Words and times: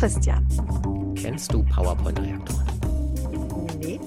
Christian. 0.00 0.46
Kennst 1.14 1.52
du 1.52 1.62
PowerPoint-Reaktoren? 1.62 2.64
Nee. 3.80 4.00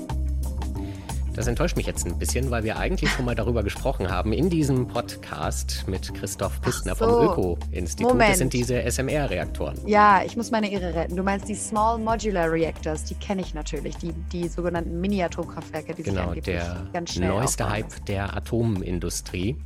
Das 1.35 1.45
enttäuscht 1.45 1.77
mich 1.77 1.85
jetzt 1.85 2.07
ein 2.07 2.17
bisschen, 2.17 2.49
weil 2.49 2.63
wir 2.63 2.77
eigentlich 2.77 3.11
schon 3.11 3.25
mal 3.25 3.35
darüber 3.35 3.61
gesprochen 3.61 4.09
haben 4.09 4.33
in 4.33 4.49
diesem 4.49 4.87
Podcast 4.87 5.85
mit 5.85 6.11
Christoph 6.15 6.59
Pistner 6.61 6.95
so. 6.95 7.05
vom 7.05 7.29
Öko-Institut. 7.29 8.09
Moment. 8.13 8.31
Das 8.31 8.37
sind 8.39 8.53
diese 8.53 8.81
SMR-Reaktoren. 8.81 9.77
Ja, 9.85 10.23
ich 10.25 10.35
muss 10.35 10.49
meine 10.49 10.71
Ehre 10.71 10.95
retten. 10.95 11.15
Du 11.15 11.21
meinst 11.21 11.47
die 11.47 11.53
Small 11.53 11.99
Modular 11.99 12.51
Reactors, 12.51 13.03
die 13.03 13.13
kenne 13.13 13.43
ich 13.43 13.53
natürlich. 13.53 13.95
Die, 13.97 14.13
die 14.31 14.47
sogenannten 14.47 14.99
Mini-Atomkraftwerke, 14.99 15.93
die 15.93 16.01
sich 16.01 16.11
Genau, 16.11 16.29
angeblich 16.29 16.55
der 16.55 16.87
ganz 16.91 17.13
schnell 17.13 17.29
neueste 17.29 17.65
aufbauen 17.65 17.83
Hype 17.83 18.05
der 18.07 18.35
Atomindustrie. 18.35 19.57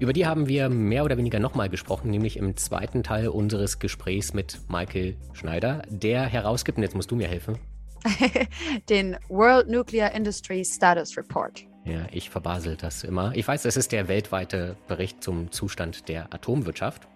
Über 0.00 0.12
die 0.12 0.26
haben 0.26 0.46
wir 0.46 0.68
mehr 0.68 1.04
oder 1.04 1.16
weniger 1.16 1.40
nochmal 1.40 1.68
gesprochen, 1.68 2.10
nämlich 2.10 2.36
im 2.36 2.56
zweiten 2.56 3.02
Teil 3.02 3.28
unseres 3.28 3.80
Gesprächs 3.80 4.32
mit 4.32 4.60
Michael 4.68 5.16
Schneider, 5.32 5.82
der 5.88 6.22
herausgibt, 6.24 6.78
und 6.78 6.84
jetzt 6.84 6.94
musst 6.94 7.10
du 7.10 7.16
mir 7.16 7.26
helfen. 7.26 7.58
Den 8.88 9.16
World 9.28 9.68
Nuclear 9.68 10.14
Industry 10.14 10.64
Status 10.64 11.16
Report. 11.16 11.64
Ja, 11.84 12.06
ich 12.12 12.30
verbasel 12.30 12.76
das 12.76 13.02
immer. 13.02 13.32
Ich 13.34 13.48
weiß, 13.48 13.64
es 13.64 13.76
ist 13.76 13.90
der 13.90 14.06
weltweite 14.06 14.76
Bericht 14.86 15.24
zum 15.24 15.50
Zustand 15.50 16.08
der 16.08 16.32
Atomwirtschaft. 16.32 17.08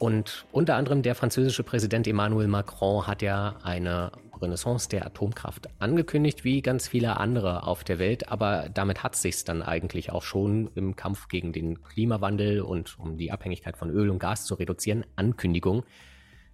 Und 0.00 0.46
unter 0.50 0.74
anderem 0.74 1.02
der 1.02 1.14
französische 1.14 1.62
Präsident 1.62 2.08
Emmanuel 2.08 2.48
Macron 2.48 3.06
hat 3.06 3.22
ja 3.22 3.56
eine 3.62 4.10
Renaissance 4.42 4.88
der 4.88 5.06
Atomkraft 5.06 5.68
angekündigt, 5.78 6.44
wie 6.44 6.62
ganz 6.62 6.88
viele 6.88 7.16
andere 7.18 7.66
auf 7.66 7.84
der 7.84 7.98
Welt. 7.98 8.28
Aber 8.30 8.68
damit 8.72 9.02
hat 9.02 9.14
es 9.14 9.22
sich 9.22 9.44
dann 9.44 9.62
eigentlich 9.62 10.10
auch 10.10 10.22
schon 10.22 10.70
im 10.74 10.96
Kampf 10.96 11.28
gegen 11.28 11.52
den 11.52 11.82
Klimawandel 11.82 12.60
und 12.62 12.98
um 12.98 13.16
die 13.16 13.32
Abhängigkeit 13.32 13.76
von 13.76 13.90
Öl 13.90 14.10
und 14.10 14.18
Gas 14.18 14.44
zu 14.46 14.54
reduzieren, 14.54 15.04
Ankündigung. 15.16 15.84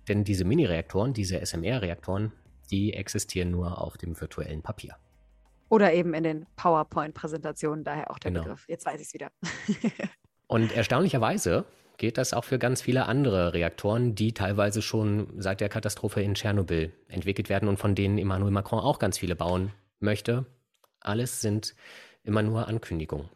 Denn 0.08 0.24
diese 0.24 0.44
Mini-Reaktoren, 0.44 1.12
diese 1.14 1.40
SMR-Reaktoren, 1.44 2.32
die 2.70 2.94
existieren 2.94 3.50
nur 3.50 3.80
auf 3.80 3.96
dem 3.96 4.20
virtuellen 4.20 4.62
Papier. 4.62 4.96
Oder 5.68 5.92
eben 5.94 6.14
in 6.14 6.22
den 6.22 6.46
PowerPoint-Präsentationen, 6.56 7.82
daher 7.84 8.10
auch 8.10 8.18
der 8.18 8.30
Genau. 8.30 8.44
Begriff. 8.44 8.64
Jetzt 8.68 8.86
weiß 8.86 9.00
ich 9.00 9.08
es 9.08 9.14
wieder. 9.14 9.30
Und 10.46 10.72
erstaunlicherweise 10.76 11.64
geht 11.98 12.18
das 12.18 12.32
auch 12.32 12.44
für 12.44 12.58
ganz 12.58 12.82
viele 12.82 13.06
andere 13.06 13.52
Reaktoren, 13.54 14.14
die 14.14 14.32
teilweise 14.34 14.82
schon 14.82 15.28
seit 15.40 15.60
der 15.60 15.68
Katastrophe 15.68 16.20
in 16.22 16.34
Tschernobyl 16.34 16.92
entwickelt 17.08 17.48
werden 17.48 17.68
und 17.68 17.78
von 17.78 17.94
denen 17.94 18.18
Emmanuel 18.18 18.52
Macron 18.52 18.80
auch 18.80 18.98
ganz 18.98 19.18
viele 19.18 19.36
bauen 19.36 19.72
möchte. 20.00 20.46
Alles 21.00 21.40
sind 21.40 21.74
immer 22.22 22.42
nur 22.42 22.68
Ankündigungen. 22.68 23.28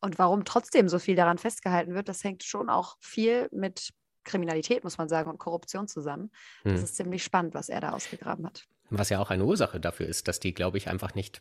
Und 0.00 0.18
warum 0.18 0.44
trotzdem 0.44 0.88
so 0.88 0.98
viel 0.98 1.16
daran 1.16 1.38
festgehalten 1.38 1.94
wird, 1.94 2.08
das 2.08 2.22
hängt 2.22 2.44
schon 2.44 2.68
auch 2.70 2.96
viel 3.00 3.48
mit 3.52 3.90
Kriminalität, 4.24 4.84
muss 4.84 4.98
man 4.98 5.08
sagen, 5.08 5.30
und 5.30 5.38
Korruption 5.38 5.88
zusammen. 5.88 6.30
Das 6.64 6.74
Hm. 6.74 6.84
ist 6.84 6.96
ziemlich 6.96 7.24
spannend, 7.24 7.54
was 7.54 7.68
er 7.68 7.80
da 7.80 7.90
ausgegraben 7.92 8.46
hat. 8.46 8.66
Was 8.90 9.08
ja 9.10 9.18
auch 9.20 9.30
eine 9.30 9.44
Ursache 9.44 9.80
dafür 9.80 10.06
ist, 10.06 10.28
dass 10.28 10.40
die, 10.40 10.54
glaube 10.54 10.78
ich, 10.78 10.88
einfach 10.88 11.14
nicht 11.14 11.40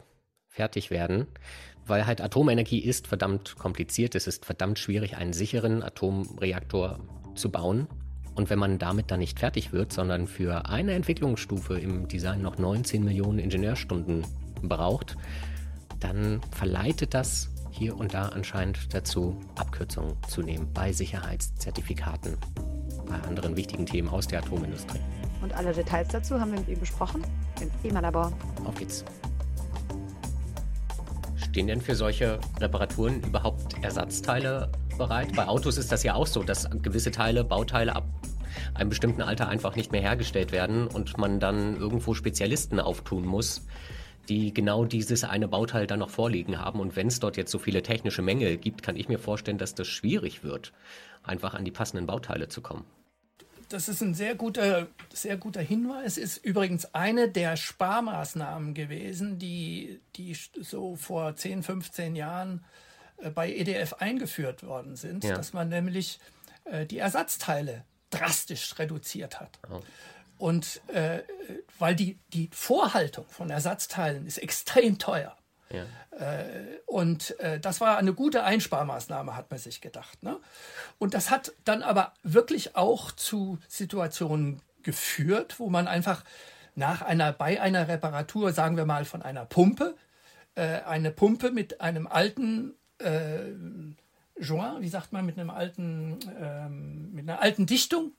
fertig 0.58 0.89
werden, 0.89 1.27
weil 1.86 2.08
halt 2.08 2.19
Atomenergie 2.19 2.80
ist 2.80 3.08
verdammt 3.08 3.55
kompliziert. 3.58 4.16
Es 4.16 4.25
ist 4.25 4.44
verdammt 4.44 4.80
schwierig, 4.80 5.16
einen 5.16 5.33
sicheren 5.33 5.83
Atomreaktor 5.83 7.00
zu 7.36 7.52
bauen. 7.52 7.88
Und 8.33 8.50
wenn 8.50 8.59
man 8.59 8.80
damit 8.80 9.11
dann 9.11 9.19
nicht 9.19 9.39
fertig 9.39 9.72
wird, 9.72 9.94
sondern 9.94 10.28
für 10.28 10.67
eine 10.67 10.94
Entwicklungsstufe 10.94 11.80
im 11.80 12.08
Design 12.08 12.41
noch 12.41 12.58
19 12.58 13.03
Millionen 13.03 13.39
Ingenieurstunden 13.39 14.25
braucht, 14.61 15.16
dann 16.00 16.41
verleitet 16.52 17.13
das 17.13 17.50
hier 17.72 17.95
und 17.95 18.16
da 18.16 18.30
anscheinend 18.30 18.94
dazu, 18.94 19.39
Abkürzungen 19.55 20.16
zu 20.28 20.41
nehmen 20.41 20.72
bei 20.73 20.91
Sicherheitszertifikaten, 20.91 22.38
bei 23.08 23.28
anderen 23.28 23.55
wichtigen 23.55 23.85
Themen 23.85 24.09
aus 24.09 24.28
der 24.28 24.39
Atomindustrie. 24.39 25.02
Und 25.41 25.53
alle 25.53 25.72
Details 25.72 26.07
dazu 26.07 26.40
haben 26.40 26.51
wir 26.51 26.59
mit 26.59 26.69
ihm 26.69 26.79
besprochen 26.79 27.23
im 27.62 27.69
Klimalabor. 27.81 28.34
Auf 28.66 28.75
geht's. 28.75 29.06
Stehen 31.57 31.66
denn 31.66 31.81
für 31.81 31.95
solche 31.95 32.40
Reparaturen 32.59 33.23
überhaupt 33.23 33.84
Ersatzteile 33.84 34.72
bereit? 34.95 35.35
Bei 35.35 35.47
Autos 35.47 35.79
ist 35.79 35.91
das 35.91 36.03
ja 36.03 36.13
auch 36.13 36.28
so, 36.28 36.44
dass 36.44 36.69
gewisse 36.84 37.09
Teile, 37.09 37.44
Bauteile 37.44 37.95
ab 37.95 38.06
einem 38.75 38.90
bestimmten 38.90 39.23
Alter 39.23 39.47
einfach 39.50 39.75
nicht 39.75 39.91
mehr 39.91 40.01
hergestellt 40.01 40.51
werden 40.51 40.85
und 40.85 41.17
man 41.17 41.40
dann 41.40 41.75
irgendwo 41.75 42.13
Spezialisten 42.13 42.79
auftun 42.79 43.25
muss, 43.25 43.66
die 44.29 44.53
genau 44.53 44.85
dieses 44.85 45.23
eine 45.23 45.47
Bauteil 45.47 45.88
dann 45.88 45.97
noch 45.97 46.12
vorliegen 46.12 46.59
haben. 46.59 46.79
Und 46.79 46.96
wenn 46.96 47.07
es 47.07 47.19
dort 47.19 47.38
jetzt 47.38 47.50
so 47.50 47.57
viele 47.57 47.81
technische 47.81 48.22
Mängel 48.22 48.57
gibt, 48.57 48.84
kann 48.84 48.96
ich 48.96 49.09
mir 49.09 49.17
vorstellen, 49.17 49.57
dass 49.57 49.73
das 49.73 49.88
schwierig 49.88 50.44
wird, 50.44 50.73
einfach 51.23 51.56
an 51.56 51.66
die 51.66 51.72
passenden 51.72 52.06
Bauteile 52.06 52.50
zu 52.50 52.62
kommen. 52.62 52.85
Das 53.69 53.89
ist 53.89 54.01
ein 54.01 54.13
sehr 54.13 54.35
guter, 54.35 54.88
sehr 55.13 55.38
guter 55.38 55.61
Hinweis. 55.61 56.17
Ist 56.17 56.38
übrigens 56.38 56.94
eine 56.94 57.29
der 57.29 57.57
Sparmaßnahmen 57.57 58.73
gewesen, 58.73 59.39
die, 59.39 60.00
die 60.16 60.35
so 60.61 60.95
vor 60.95 61.35
10, 61.35 61.63
15 61.63 62.16
Jahren 62.16 62.63
äh, 63.17 63.29
bei 63.29 63.51
EDF 63.53 63.94
eingeführt 63.94 64.63
worden 64.63 64.95
sind, 64.95 65.23
Ja. 65.23 65.35
dass 65.35 65.53
man 65.53 65.69
nämlich 65.69 66.19
äh, 66.66 66.85
die 66.85 66.97
Ersatzteile 67.00 67.83
drastisch 68.09 68.78
reduziert 68.79 69.39
hat. 69.39 69.59
Oh. 69.69 69.81
Und 70.38 70.81
äh, 70.88 71.23
weil 71.79 71.95
die, 71.95 72.19
die 72.34 72.49
Vorhaltung 72.53 73.25
von 73.29 73.49
Ersatzteilen 73.49 74.25
ist 74.28 74.38
extrem 74.38 74.97
teuer. 74.99 75.37
Ja. 75.72 75.83
Und 76.85 77.39
äh, 77.39 77.59
das 77.59 77.79
war 77.81 77.97
eine 77.97 78.13
gute 78.13 78.44
Einsparmaßnahme, 78.44 79.35
hat 79.35 79.51
man 79.51 79.59
sich 79.59 79.81
gedacht. 79.81 80.23
Ne? 80.23 80.38
Und 80.97 81.13
das 81.13 81.29
hat 81.29 81.51
dann 81.66 81.83
aber 81.83 82.13
wirklich 82.23 82.75
auch 82.75 83.11
zu 83.11 83.59
Situationen 83.67 84.61
geführt, 84.81 85.59
wo 85.59 85.69
man 85.69 85.88
einfach 85.88 86.23
nach 86.75 87.01
einer, 87.01 87.33
bei 87.33 87.61
einer 87.61 87.88
Reparatur, 87.88 88.51
sagen 88.53 88.78
wir 88.78 88.85
mal 88.85 89.05
von 89.05 89.22
einer 89.22 89.45
Pumpe, 89.45 89.95
äh, 90.55 90.81
eine 90.81 91.11
Pumpe 91.11 91.51
mit 91.51 91.81
einem 91.81 92.07
alten 92.07 92.73
äh, 92.99 93.51
Joint, 94.39 94.81
wie 94.81 94.89
sagt 94.89 95.13
man, 95.13 95.25
mit 95.25 95.38
einem 95.38 95.49
alten, 95.49 96.19
ähm, 96.39 97.11
mit 97.13 97.28
einer 97.29 97.41
alten 97.41 97.66
Dichtung 97.66 98.13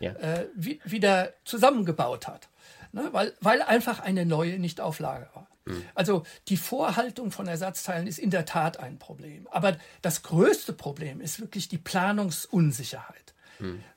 Ja. 0.00 0.12
äh, 0.12 0.48
wi- 0.54 0.80
wieder 0.84 1.32
zusammengebaut 1.44 2.26
hat. 2.28 2.48
Ne? 2.92 3.08
Weil, 3.12 3.32
weil 3.40 3.60
einfach 3.62 4.00
eine 4.00 4.24
neue 4.24 4.58
nicht 4.58 4.80
auf 4.80 4.98
Lager 5.00 5.28
war. 5.34 5.48
Also 5.94 6.24
die 6.48 6.56
Vorhaltung 6.56 7.30
von 7.30 7.46
Ersatzteilen 7.46 8.06
ist 8.06 8.18
in 8.18 8.30
der 8.30 8.44
Tat 8.44 8.78
ein 8.80 8.98
Problem. 8.98 9.46
Aber 9.50 9.76
das 10.02 10.22
größte 10.22 10.72
Problem 10.72 11.20
ist 11.20 11.40
wirklich 11.40 11.68
die 11.68 11.78
Planungsunsicherheit. 11.78 13.34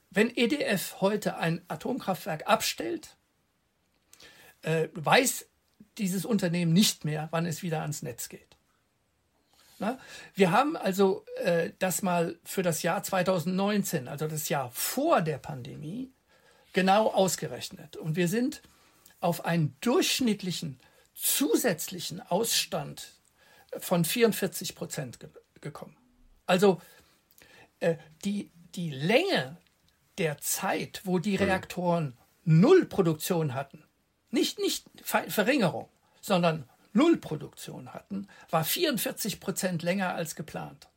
Wenn 0.09 0.35
EDF 0.35 1.01
heute 1.01 1.37
ein 1.37 1.61
Atomkraftwerk 1.67 2.47
abstellt, 2.47 3.17
äh, 4.61 4.87
weiß 4.93 5.45
dieses 5.97 6.25
Unternehmen 6.25 6.73
nicht 6.73 7.05
mehr, 7.05 7.27
wann 7.31 7.45
es 7.45 7.63
wieder 7.63 7.81
ans 7.81 8.01
Netz 8.01 8.29
geht. 8.29 8.55
Na, 9.79 9.99
wir 10.33 10.51
haben 10.51 10.75
also 10.75 11.23
äh, 11.43 11.71
das 11.77 12.01
mal 12.01 12.39
für 12.43 12.63
das 12.63 12.81
Jahr 12.81 13.03
2019, 13.03 14.07
also 14.07 14.27
das 14.27 14.49
Jahr 14.49 14.71
vor 14.71 15.21
der 15.21 15.37
Pandemie, 15.37 16.11
genau 16.73 17.07
ausgerechnet. 17.07 17.95
Und 17.95 18.15
wir 18.15 18.27
sind 18.27 18.63
auf 19.19 19.45
einen 19.45 19.75
durchschnittlichen 19.81 20.79
zusätzlichen 21.17 22.21
Ausstand 22.21 23.13
von 23.79 24.05
44 24.05 24.75
Prozent 24.75 25.19
ge 25.19 25.29
gekommen. 25.59 25.97
Also 26.45 26.79
äh, 27.79 27.95
die, 28.23 28.51
die 28.75 28.91
Länge 28.91 29.57
der 30.19 30.37
Zeit, 30.37 31.01
wo 31.03 31.17
die 31.17 31.35
Reaktoren 31.35 32.15
null 32.43 32.85
Produktion 32.85 33.55
hatten, 33.55 33.83
nicht, 34.29 34.59
nicht 34.59 34.85
Ver 35.03 35.29
Verringerung, 35.29 35.89
sondern 36.21 36.69
null 36.93 37.17
Produktion 37.17 37.93
hatten, 37.93 38.27
war 38.51 38.63
44 38.63 39.39
Prozent 39.39 39.81
länger 39.81 40.13
als 40.13 40.35
geplant. 40.35 40.89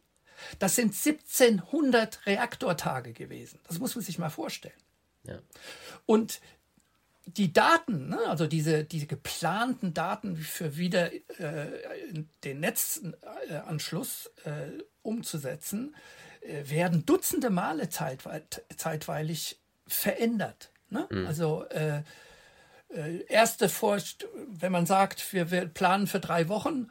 Das 0.59 0.77
sind 0.77 0.95
1700 0.95 2.27
Reaktortage 2.27 3.15
gewesen. 3.15 3.61
Das 3.67 3.79
muss 3.79 3.95
man 3.95 4.05
sich 4.05 4.19
mal 4.19 4.31
vorstellen. 4.31 4.75
Ja. 5.25 5.39
Und 6.07 6.41
die 7.35 7.53
Daten, 7.53 8.09
ne, 8.09 8.19
also 8.27 8.47
diese, 8.47 8.85
diese 8.85 9.07
geplanten 9.07 9.95
Daten 9.95 10.37
für 10.37 10.77
wieder 10.77 11.13
äh, 11.13 11.67
den 12.45 12.61
Netzanschluss 12.61 14.31
äh, 14.45 14.83
umzusetzen, 15.03 15.95
äh, 16.41 16.69
werden 16.69 17.07
dutzende 17.07 17.51
Male 17.51 17.89
zeitwei 17.89 18.43
zeitweilig 18.77 19.61
verändert. 19.87 20.71
Ne? 20.89 21.07
Also 21.27 21.65
äh, 21.71 22.03
äh, 22.89 23.25
erste 23.29 23.69
Vorst 23.69 24.27
wenn 24.49 24.73
man 24.73 24.87
sagt, 24.87 25.33
wir, 25.33 25.51
wir 25.51 25.67
planen 25.67 26.07
für 26.07 26.21
drei 26.21 26.49
Wochen, 26.49 26.91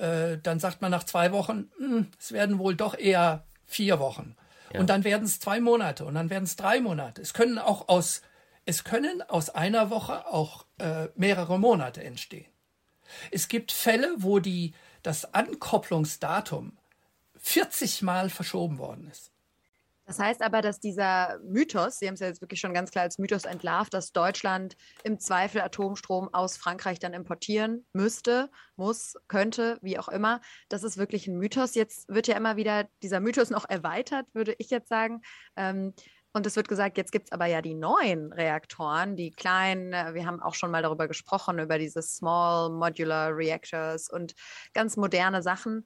äh, 0.00 0.38
dann 0.42 0.60
sagt 0.60 0.82
man 0.82 0.90
nach 0.90 1.04
zwei 1.04 1.32
Wochen, 1.32 1.70
"Hm, 1.78 2.08
es 2.18 2.32
werden 2.32 2.58
wohl 2.58 2.74
doch 2.74 2.96
eher 2.98 3.44
vier 3.66 3.98
Wochen. 3.98 4.36
Und 4.80 4.90
dann 4.90 5.04
werden 5.04 5.24
es 5.24 5.40
zwei 5.40 5.60
Monate 5.60 6.04
und 6.04 6.14
dann 6.14 6.30
werden 6.30 6.44
es 6.44 6.56
drei 6.56 6.80
Monate. 6.80 7.22
Es 7.22 7.32
können 7.32 7.58
auch 7.58 7.88
aus, 7.88 8.22
es 8.68 8.84
können 8.84 9.22
aus 9.22 9.48
einer 9.48 9.88
Woche 9.88 10.26
auch 10.26 10.66
äh, 10.76 11.08
mehrere 11.14 11.58
Monate 11.58 12.04
entstehen. 12.04 12.52
Es 13.30 13.48
gibt 13.48 13.72
Fälle, 13.72 14.14
wo 14.18 14.40
die, 14.40 14.74
das 15.02 15.32
Ankopplungsdatum 15.32 16.76
40 17.38 18.02
Mal 18.02 18.28
verschoben 18.28 18.76
worden 18.76 19.08
ist. 19.10 19.32
Das 20.04 20.18
heißt 20.18 20.42
aber, 20.42 20.60
dass 20.60 20.80
dieser 20.80 21.38
Mythos, 21.44 21.98
Sie 21.98 22.08
haben 22.08 22.14
es 22.14 22.20
ja 22.20 22.26
jetzt 22.26 22.42
wirklich 22.42 22.60
schon 22.60 22.74
ganz 22.74 22.90
klar 22.90 23.04
als 23.04 23.18
Mythos 23.18 23.46
entlarvt, 23.46 23.94
dass 23.94 24.12
Deutschland 24.12 24.76
im 25.02 25.18
Zweifel 25.18 25.62
Atomstrom 25.62 26.32
aus 26.34 26.58
Frankreich 26.58 26.98
dann 26.98 27.14
importieren 27.14 27.86
müsste, 27.94 28.50
muss, 28.76 29.16
könnte, 29.28 29.78
wie 29.80 29.98
auch 29.98 30.08
immer. 30.08 30.42
Das 30.68 30.82
ist 30.82 30.98
wirklich 30.98 31.26
ein 31.26 31.38
Mythos. 31.38 31.74
Jetzt 31.74 32.06
wird 32.08 32.26
ja 32.26 32.36
immer 32.36 32.56
wieder 32.56 32.86
dieser 33.02 33.20
Mythos 33.20 33.48
noch 33.48 33.66
erweitert, 33.66 34.26
würde 34.34 34.54
ich 34.58 34.68
jetzt 34.68 34.90
sagen. 34.90 35.22
Ähm, 35.56 35.94
und 36.32 36.46
es 36.46 36.56
wird 36.56 36.68
gesagt, 36.68 36.98
jetzt 36.98 37.12
gibt 37.12 37.28
es 37.28 37.32
aber 37.32 37.46
ja 37.46 37.62
die 37.62 37.74
neuen 37.74 38.32
Reaktoren, 38.32 39.16
die 39.16 39.30
kleinen. 39.30 39.92
Äh, 39.92 40.14
wir 40.14 40.26
haben 40.26 40.40
auch 40.40 40.54
schon 40.54 40.70
mal 40.70 40.82
darüber 40.82 41.08
gesprochen, 41.08 41.58
über 41.58 41.78
diese 41.78 42.02
Small 42.02 42.70
Modular 42.70 43.36
Reactors 43.36 44.10
und 44.10 44.34
ganz 44.72 44.96
moderne 44.96 45.42
Sachen 45.42 45.84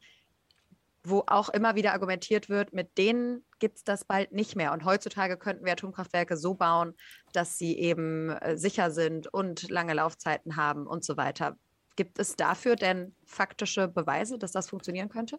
wo 1.04 1.24
auch 1.26 1.48
immer 1.48 1.74
wieder 1.74 1.92
argumentiert 1.92 2.48
wird, 2.48 2.72
mit 2.72 2.96
denen 2.96 3.44
gibt 3.58 3.78
es 3.78 3.84
das 3.84 4.04
bald 4.04 4.32
nicht 4.32 4.56
mehr. 4.56 4.72
Und 4.72 4.84
heutzutage 4.84 5.36
könnten 5.36 5.64
wir 5.64 5.72
Atomkraftwerke 5.72 6.36
so 6.36 6.54
bauen, 6.54 6.94
dass 7.32 7.58
sie 7.58 7.76
eben 7.76 8.30
äh, 8.30 8.56
sicher 8.56 8.90
sind 8.90 9.32
und 9.32 9.68
lange 9.70 9.94
Laufzeiten 9.94 10.56
haben 10.56 10.86
und 10.86 11.04
so 11.04 11.16
weiter. 11.16 11.58
Gibt 11.96 12.18
es 12.18 12.36
dafür 12.36 12.76
denn 12.76 13.14
faktische 13.24 13.88
Beweise, 13.88 14.38
dass 14.38 14.52
das 14.52 14.68
funktionieren 14.68 15.08
könnte? 15.08 15.38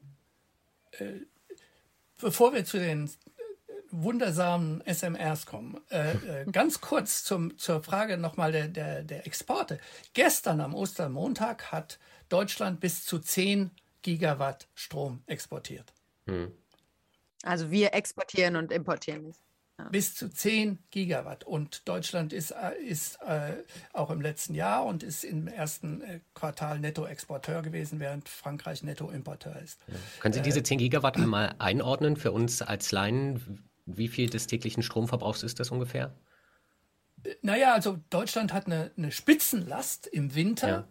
Äh, 0.91 1.21
bevor 2.19 2.53
wir 2.53 2.65
zu 2.65 2.77
den 2.77 3.09
wundersamen 3.93 4.83
SMRs 4.85 5.45
kommen. 5.45 5.79
Äh, 5.89 6.11
äh, 6.11 6.45
ganz 6.51 6.81
kurz 6.81 7.23
zum, 7.23 7.57
zur 7.57 7.83
Frage 7.83 8.17
nochmal 8.17 8.51
der, 8.51 8.67
der, 8.67 9.03
der 9.03 9.25
Exporte. 9.27 9.79
Gestern 10.13 10.61
am 10.61 10.73
Ostermontag 10.73 11.71
hat 11.71 11.99
Deutschland 12.27 12.79
bis 12.79 13.05
zu 13.05 13.19
10 13.19 13.71
Gigawatt 14.01 14.67
Strom 14.73 15.21
exportiert. 15.27 15.93
Hm. 16.25 16.51
Also 17.43 17.71
wir 17.71 17.93
exportieren 17.93 18.55
und 18.55 18.71
importieren 18.71 19.23
nicht. 19.23 19.39
Ja. 19.79 19.89
Bis 19.89 20.15
zu 20.15 20.29
10 20.29 20.79
Gigawatt. 20.91 21.43
Und 21.43 21.87
Deutschland 21.87 22.31
ist, 22.31 22.51
äh, 22.51 22.75
ist 22.79 23.19
äh, 23.21 23.53
auch 23.91 24.11
im 24.11 24.21
letzten 24.21 24.55
Jahr 24.55 24.85
und 24.85 25.03
ist 25.03 25.23
im 25.23 25.47
ersten 25.47 26.01
äh, 26.01 26.19
Quartal 26.33 26.79
Nettoexporteur 26.79 27.61
gewesen, 27.61 27.99
während 27.99 28.29
Frankreich 28.29 28.83
Nettoimporteur 28.83 29.59
ist. 29.61 29.79
Ja. 29.87 29.95
Können 30.19 30.33
Sie 30.33 30.41
diese 30.41 30.63
10 30.63 30.77
äh, 30.77 30.83
Gigawatt 30.83 31.17
einmal 31.17 31.55
einordnen 31.59 32.17
für 32.17 32.31
uns 32.31 32.61
als 32.61 32.91
Laien? 32.91 33.63
Wie 33.85 34.07
viel 34.07 34.29
des 34.29 34.47
täglichen 34.47 34.83
Stromverbrauchs 34.83 35.43
ist 35.43 35.59
das 35.59 35.71
ungefähr? 35.71 36.15
Naja, 37.41 37.73
also 37.73 37.99
Deutschland 38.09 38.53
hat 38.53 38.65
eine, 38.65 38.91
eine 38.97 39.11
Spitzenlast 39.11 40.07
im 40.07 40.35
Winter. 40.35 40.67
Ja 40.67 40.87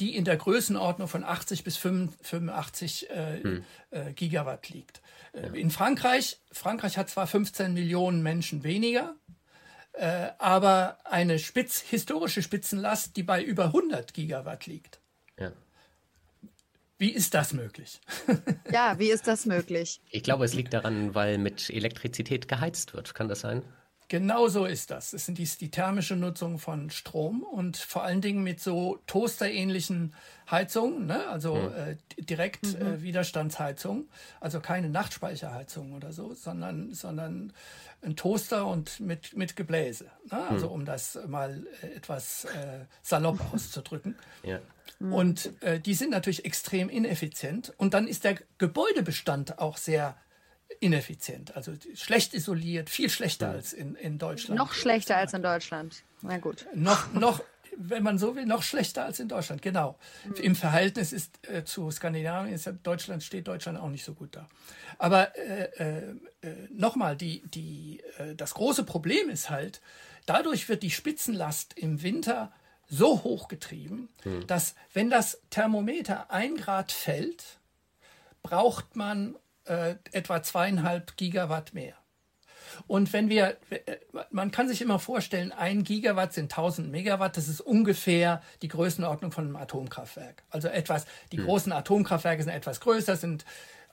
die 0.00 0.16
in 0.16 0.24
der 0.24 0.36
Größenordnung 0.36 1.08
von 1.08 1.22
80 1.22 1.62
bis 1.62 1.76
85 1.76 3.10
äh, 3.10 3.42
hm. 3.42 3.64
äh, 3.90 4.12
Gigawatt 4.14 4.70
liegt. 4.70 5.02
Äh, 5.32 5.42
ja. 5.42 5.52
In 5.52 5.70
Frankreich, 5.70 6.40
Frankreich 6.50 6.96
hat 6.96 7.10
zwar 7.10 7.26
15 7.26 7.74
Millionen 7.74 8.22
Menschen 8.22 8.64
weniger, 8.64 9.14
äh, 9.92 10.30
aber 10.38 10.98
eine 11.04 11.38
Spitz, 11.38 11.80
historische 11.80 12.42
Spitzenlast, 12.42 13.16
die 13.16 13.22
bei 13.22 13.42
über 13.42 13.66
100 13.66 14.14
Gigawatt 14.14 14.66
liegt. 14.66 15.00
Ja. 15.38 15.52
Wie 17.00 17.08
ist 17.08 17.32
das 17.32 17.54
möglich? 17.54 17.98
ja, 18.70 18.98
wie 18.98 19.10
ist 19.10 19.26
das 19.26 19.46
möglich? 19.46 20.02
Ich 20.10 20.22
glaube, 20.22 20.44
es 20.44 20.52
liegt 20.52 20.74
daran, 20.74 21.14
weil 21.14 21.38
mit 21.38 21.70
Elektrizität 21.70 22.46
geheizt 22.46 22.92
wird. 22.92 23.14
Kann 23.14 23.26
das 23.26 23.40
sein? 23.40 23.62
Genau 24.08 24.48
so 24.48 24.66
ist 24.66 24.90
das. 24.90 25.14
Es 25.14 25.24
sind 25.24 25.38
die, 25.38 25.44
die 25.44 25.70
thermische 25.70 26.14
Nutzung 26.14 26.58
von 26.58 26.90
Strom 26.90 27.42
und 27.42 27.78
vor 27.78 28.02
allen 28.02 28.20
Dingen 28.20 28.42
mit 28.42 28.60
so 28.60 28.98
toasterähnlichen 29.06 30.14
Heizungen, 30.50 31.06
ne? 31.06 31.26
also 31.28 31.54
mhm. 31.54 31.72
äh, 31.74 31.96
direkt 32.18 32.78
mhm. 32.78 32.86
äh, 32.86 33.02
Widerstandsheizung, 33.02 34.10
also 34.40 34.60
keine 34.60 34.90
Nachtspeicherheizung 34.90 35.94
oder 35.94 36.12
so, 36.12 36.34
sondern, 36.34 36.92
sondern 36.92 37.54
ein 38.02 38.16
Toaster 38.16 38.66
und 38.66 39.00
mit, 39.00 39.36
mit 39.36 39.56
Gebläse. 39.56 40.10
Ne? 40.30 40.46
Also 40.48 40.66
mhm. 40.66 40.72
um 40.72 40.84
das 40.84 41.18
mal 41.28 41.64
äh, 41.80 41.94
etwas 41.94 42.44
äh, 42.44 42.84
salopp 43.02 43.40
auszudrücken. 43.54 44.16
Ja. 44.42 44.58
Und 44.98 45.50
äh, 45.62 45.80
die 45.80 45.94
sind 45.94 46.10
natürlich 46.10 46.44
extrem 46.44 46.88
ineffizient. 46.88 47.72
Und 47.76 47.94
dann 47.94 48.06
ist 48.08 48.24
der 48.24 48.36
Gebäudebestand 48.58 49.58
auch 49.58 49.76
sehr 49.76 50.16
ineffizient, 50.78 51.56
also 51.56 51.72
schlecht 51.94 52.32
isoliert, 52.32 52.88
viel 52.88 53.10
schlechter 53.10 53.48
ja. 53.48 53.52
als 53.54 53.72
in, 53.72 53.94
in 53.96 54.18
Deutschland. 54.18 54.58
Noch 54.58 54.72
schlechter 54.72 55.16
als 55.16 55.34
in 55.34 55.42
Deutschland. 55.42 56.04
Na 56.22 56.38
gut. 56.38 56.66
Noch, 56.74 57.12
noch, 57.12 57.42
wenn 57.76 58.02
man 58.02 58.18
so 58.18 58.36
will, 58.36 58.46
noch 58.46 58.62
schlechter 58.62 59.04
als 59.04 59.20
in 59.20 59.28
Deutschland, 59.28 59.62
genau. 59.62 59.98
Mhm. 60.24 60.34
Im 60.36 60.56
Verhältnis 60.56 61.12
ist 61.12 61.38
äh, 61.48 61.64
zu 61.64 61.90
Skandinavien 61.90 62.54
ist 62.54 62.70
Deutschland 62.82 63.22
steht 63.22 63.48
Deutschland 63.48 63.78
auch 63.78 63.88
nicht 63.88 64.04
so 64.04 64.14
gut 64.14 64.36
da. 64.36 64.46
Aber 64.98 65.36
äh, 65.36 65.70
äh, 65.76 66.14
äh, 66.42 66.54
nochmal, 66.72 67.16
die, 67.16 67.42
die, 67.46 68.02
äh, 68.18 68.34
das 68.34 68.54
große 68.54 68.84
Problem 68.84 69.28
ist 69.28 69.50
halt, 69.50 69.80
dadurch 70.26 70.68
wird 70.68 70.82
die 70.82 70.90
Spitzenlast 70.90 71.76
im 71.76 72.02
Winter 72.02 72.52
so 72.90 73.22
hoch 73.22 73.48
getrieben, 73.48 74.08
mhm. 74.24 74.46
dass 74.46 74.74
wenn 74.92 75.08
das 75.08 75.40
Thermometer 75.48 76.30
ein 76.30 76.56
Grad 76.56 76.92
fällt, 76.92 77.58
braucht 78.42 78.96
man 78.96 79.36
äh, 79.64 79.94
etwa 80.12 80.42
zweieinhalb 80.42 81.16
Gigawatt 81.16 81.72
mehr. 81.72 81.94
Und 82.86 83.12
wenn 83.12 83.28
wir, 83.28 83.56
äh, 83.70 83.96
man 84.30 84.50
kann 84.50 84.68
sich 84.68 84.82
immer 84.82 84.98
vorstellen, 84.98 85.52
ein 85.52 85.84
Gigawatt 85.84 86.32
sind 86.32 86.52
1000 86.52 86.90
Megawatt, 86.90 87.36
das 87.36 87.48
ist 87.48 87.60
ungefähr 87.60 88.42
die 88.62 88.68
Größenordnung 88.68 89.32
von 89.32 89.44
einem 89.44 89.56
Atomkraftwerk. 89.56 90.42
Also 90.50 90.68
etwas, 90.68 91.06
die 91.32 91.38
hm. 91.38 91.46
großen 91.46 91.72
Atomkraftwerke 91.72 92.42
sind 92.42 92.52
etwas 92.52 92.80
größer, 92.80 93.16
sind 93.16 93.44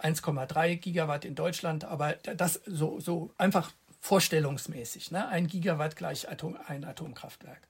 1,3 0.02 0.78
Gigawatt 0.78 1.26
in 1.26 1.36
Deutschland, 1.36 1.84
aber 1.84 2.14
das 2.14 2.62
so, 2.66 3.00
so 3.00 3.32
einfach 3.38 3.72
vorstellungsmäßig. 4.00 5.12
Ne? 5.12 5.28
Ein 5.28 5.48
Gigawatt 5.48 5.96
gleich 5.96 6.30
Atom, 6.30 6.58
ein 6.68 6.84
Atomkraftwerk. 6.84 7.62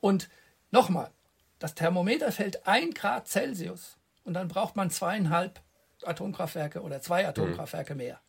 Und 0.00 0.28
nochmal, 0.70 1.10
das 1.58 1.74
Thermometer 1.74 2.32
fällt 2.32 2.66
ein 2.66 2.92
Grad 2.92 3.28
Celsius 3.28 3.96
und 4.24 4.34
dann 4.34 4.48
braucht 4.48 4.76
man 4.76 4.90
zweieinhalb 4.90 5.60
Atomkraftwerke 6.04 6.82
oder 6.82 7.00
zwei 7.00 7.26
Atomkraftwerke 7.26 7.94
mhm. 7.94 7.98
mehr. 7.98 8.20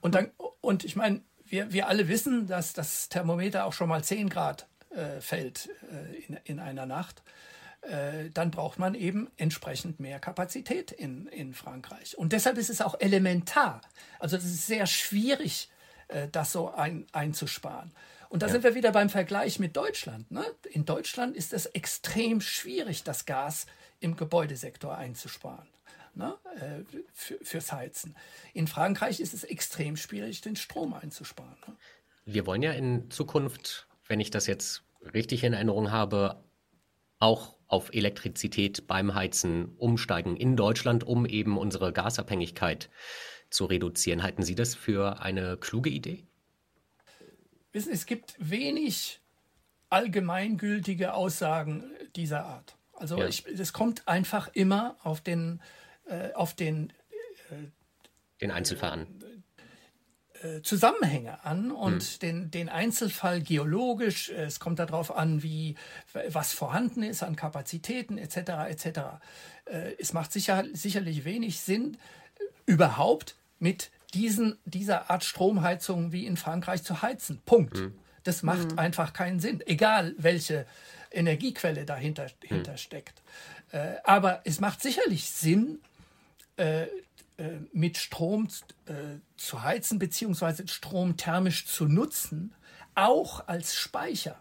Und, 0.00 0.14
dann, 0.14 0.30
und 0.60 0.84
ich 0.84 0.96
meine, 0.96 1.22
wir, 1.44 1.72
wir 1.72 1.88
alle 1.88 2.08
wissen, 2.08 2.46
dass 2.46 2.72
das 2.72 3.08
Thermometer 3.08 3.64
auch 3.64 3.72
schon 3.72 3.88
mal 3.88 4.02
10 4.02 4.28
Grad 4.28 4.66
äh, 4.90 5.20
fällt 5.20 5.70
äh, 5.90 6.16
in, 6.26 6.38
in 6.44 6.58
einer 6.58 6.86
Nacht. 6.86 7.22
Äh, 7.82 8.30
dann 8.30 8.50
braucht 8.50 8.78
man 8.78 8.94
eben 8.94 9.30
entsprechend 9.36 10.00
mehr 10.00 10.18
Kapazität 10.18 10.90
in, 10.90 11.26
in 11.26 11.54
Frankreich. 11.54 12.16
Und 12.16 12.32
deshalb 12.32 12.56
ist 12.56 12.70
es 12.70 12.80
auch 12.80 12.98
elementar. 12.98 13.82
Also 14.18 14.36
es 14.36 14.44
ist 14.44 14.66
sehr 14.66 14.86
schwierig, 14.86 15.70
äh, 16.08 16.28
das 16.28 16.52
so 16.52 16.72
ein, 16.72 17.06
einzusparen. 17.12 17.92
Und 18.34 18.42
da 18.42 18.46
ja. 18.46 18.52
sind 18.52 18.64
wir 18.64 18.74
wieder 18.74 18.90
beim 18.90 19.10
Vergleich 19.10 19.60
mit 19.60 19.76
Deutschland. 19.76 20.28
Ne? 20.32 20.44
In 20.72 20.84
Deutschland 20.84 21.36
ist 21.36 21.52
es 21.52 21.66
extrem 21.66 22.40
schwierig, 22.40 23.04
das 23.04 23.26
Gas 23.26 23.66
im 24.00 24.16
Gebäudesektor 24.16 24.98
einzusparen 24.98 25.68
ne, 26.14 26.34
äh, 26.56 26.98
für, 27.12 27.38
fürs 27.44 27.70
Heizen. 27.70 28.16
In 28.52 28.66
Frankreich 28.66 29.20
ist 29.20 29.34
es 29.34 29.44
extrem 29.44 29.96
schwierig, 29.96 30.40
den 30.40 30.56
Strom 30.56 30.94
einzusparen. 30.94 31.54
Ne? 31.68 31.76
Wir 32.24 32.44
wollen 32.44 32.62
ja 32.62 32.72
in 32.72 33.08
Zukunft, 33.08 33.86
wenn 34.08 34.18
ich 34.18 34.32
das 34.32 34.48
jetzt 34.48 34.82
richtig 35.14 35.44
in 35.44 35.52
Erinnerung 35.52 35.92
habe, 35.92 36.42
auch 37.20 37.54
auf 37.68 37.94
Elektrizität 37.94 38.88
beim 38.88 39.14
Heizen 39.14 39.76
umsteigen 39.76 40.36
in 40.36 40.56
Deutschland, 40.56 41.04
um 41.04 41.24
eben 41.24 41.56
unsere 41.56 41.92
Gasabhängigkeit 41.92 42.90
zu 43.48 43.66
reduzieren. 43.66 44.24
Halten 44.24 44.42
Sie 44.42 44.56
das 44.56 44.74
für 44.74 45.22
eine 45.22 45.56
kluge 45.56 45.90
Idee? 45.90 46.26
Wissen, 47.74 47.92
es 47.92 48.06
gibt 48.06 48.34
wenig 48.38 49.20
allgemeingültige 49.90 51.12
Aussagen 51.12 51.84
dieser 52.16 52.46
Art. 52.46 52.76
Also 52.94 53.20
es 53.20 53.72
kommt 53.72 54.08
einfach 54.08 54.48
immer 54.54 54.96
auf 55.02 55.20
den 55.20 55.60
äh, 56.06 56.32
auf 56.34 56.54
den, 56.54 56.90
äh, 57.50 57.54
den 58.40 58.50
Einzelfall 58.50 58.90
an. 58.90 59.06
Äh, 60.42 60.60
Zusammenhänge 60.60 61.42
an 61.44 61.70
und 61.70 62.02
hm. 62.02 62.18
den, 62.20 62.50
den 62.50 62.68
Einzelfall 62.68 63.40
geologisch. 63.40 64.28
Es 64.28 64.60
kommt 64.60 64.78
darauf 64.78 65.16
an, 65.16 65.42
wie 65.42 65.76
was 66.28 66.52
vorhanden 66.52 67.02
ist 67.02 67.22
an 67.22 67.36
Kapazitäten 67.36 68.18
etc. 68.18 68.36
etc. 68.68 69.00
Es 69.98 70.12
macht 70.12 70.32
sicher, 70.32 70.64
sicherlich 70.74 71.24
wenig 71.24 71.60
Sinn, 71.60 71.96
überhaupt 72.66 73.36
mit 73.58 73.90
diesen, 74.14 74.58
dieser 74.64 75.10
Art 75.10 75.24
Stromheizung 75.24 76.12
wie 76.12 76.26
in 76.26 76.36
Frankreich 76.36 76.82
zu 76.82 77.02
heizen. 77.02 77.40
Punkt. 77.44 77.78
Hm. 77.78 77.94
Das 78.22 78.42
macht 78.42 78.72
hm. 78.72 78.78
einfach 78.78 79.12
keinen 79.12 79.40
Sinn, 79.40 79.62
egal 79.66 80.14
welche 80.16 80.66
Energiequelle 81.10 81.84
dahinter, 81.84 82.26
dahinter 82.40 82.72
hm. 82.72 82.78
steckt. 82.78 83.22
Aber 84.04 84.40
es 84.44 84.60
macht 84.60 84.80
sicherlich 84.80 85.28
Sinn, 85.28 85.80
äh, 86.56 86.86
äh, 87.36 87.58
mit 87.72 87.98
Strom 87.98 88.46
äh, 88.86 88.92
zu 89.36 89.64
heizen 89.64 89.98
beziehungsweise 89.98 90.68
Strom 90.68 91.16
thermisch 91.16 91.66
zu 91.66 91.86
nutzen, 91.86 92.54
auch 92.94 93.48
als 93.48 93.74
Speicher. 93.74 94.40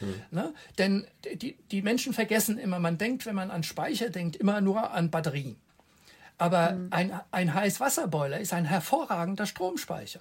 Hm. 0.00 0.14
Ne? 0.30 0.54
Denn 0.76 1.06
die, 1.36 1.56
die 1.70 1.80
Menschen 1.80 2.12
vergessen 2.12 2.58
immer, 2.58 2.78
man 2.78 2.98
denkt, 2.98 3.24
wenn 3.24 3.34
man 3.34 3.50
an 3.50 3.62
Speicher 3.62 4.10
denkt, 4.10 4.36
immer 4.36 4.60
nur 4.60 4.90
an 4.90 5.10
Batterien. 5.10 5.56
Aber 6.38 6.70
hm. 6.70 6.88
ein, 6.90 7.20
ein 7.30 7.54
Heißwasserboiler 7.54 8.40
ist 8.40 8.52
ein 8.52 8.64
hervorragender 8.64 9.46
Stromspeicher. 9.46 10.20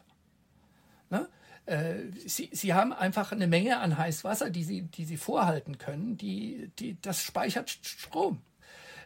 Ne? 1.09 1.27
Äh, 1.65 1.95
sie, 2.25 2.49
sie 2.51 2.73
haben 2.73 2.93
einfach 2.93 3.31
eine 3.31 3.47
Menge 3.47 3.79
an 3.79 3.97
Heißwasser, 3.97 4.49
die 4.49 4.63
sie, 4.63 4.83
die 4.83 5.05
sie 5.05 5.17
vorhalten 5.17 5.77
können, 5.77 6.17
die, 6.17 6.71
die, 6.79 6.97
das 7.01 7.23
speichert 7.23 7.69
Strom. 7.69 8.41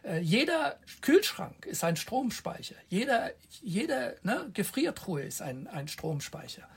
Äh, 0.02 0.20
jeder 0.20 0.78
Kühlschrank 1.00 1.66
ist 1.66 1.84
ein 1.84 1.96
Stromspeicher. 1.96 2.74
Jeder, 2.88 3.30
jede 3.62 4.16
ne, 4.22 4.50
Gefriertruhe 4.52 5.22
ist 5.22 5.42
ein, 5.42 5.66
ein 5.66 5.88
Stromspeicher. 5.88 6.68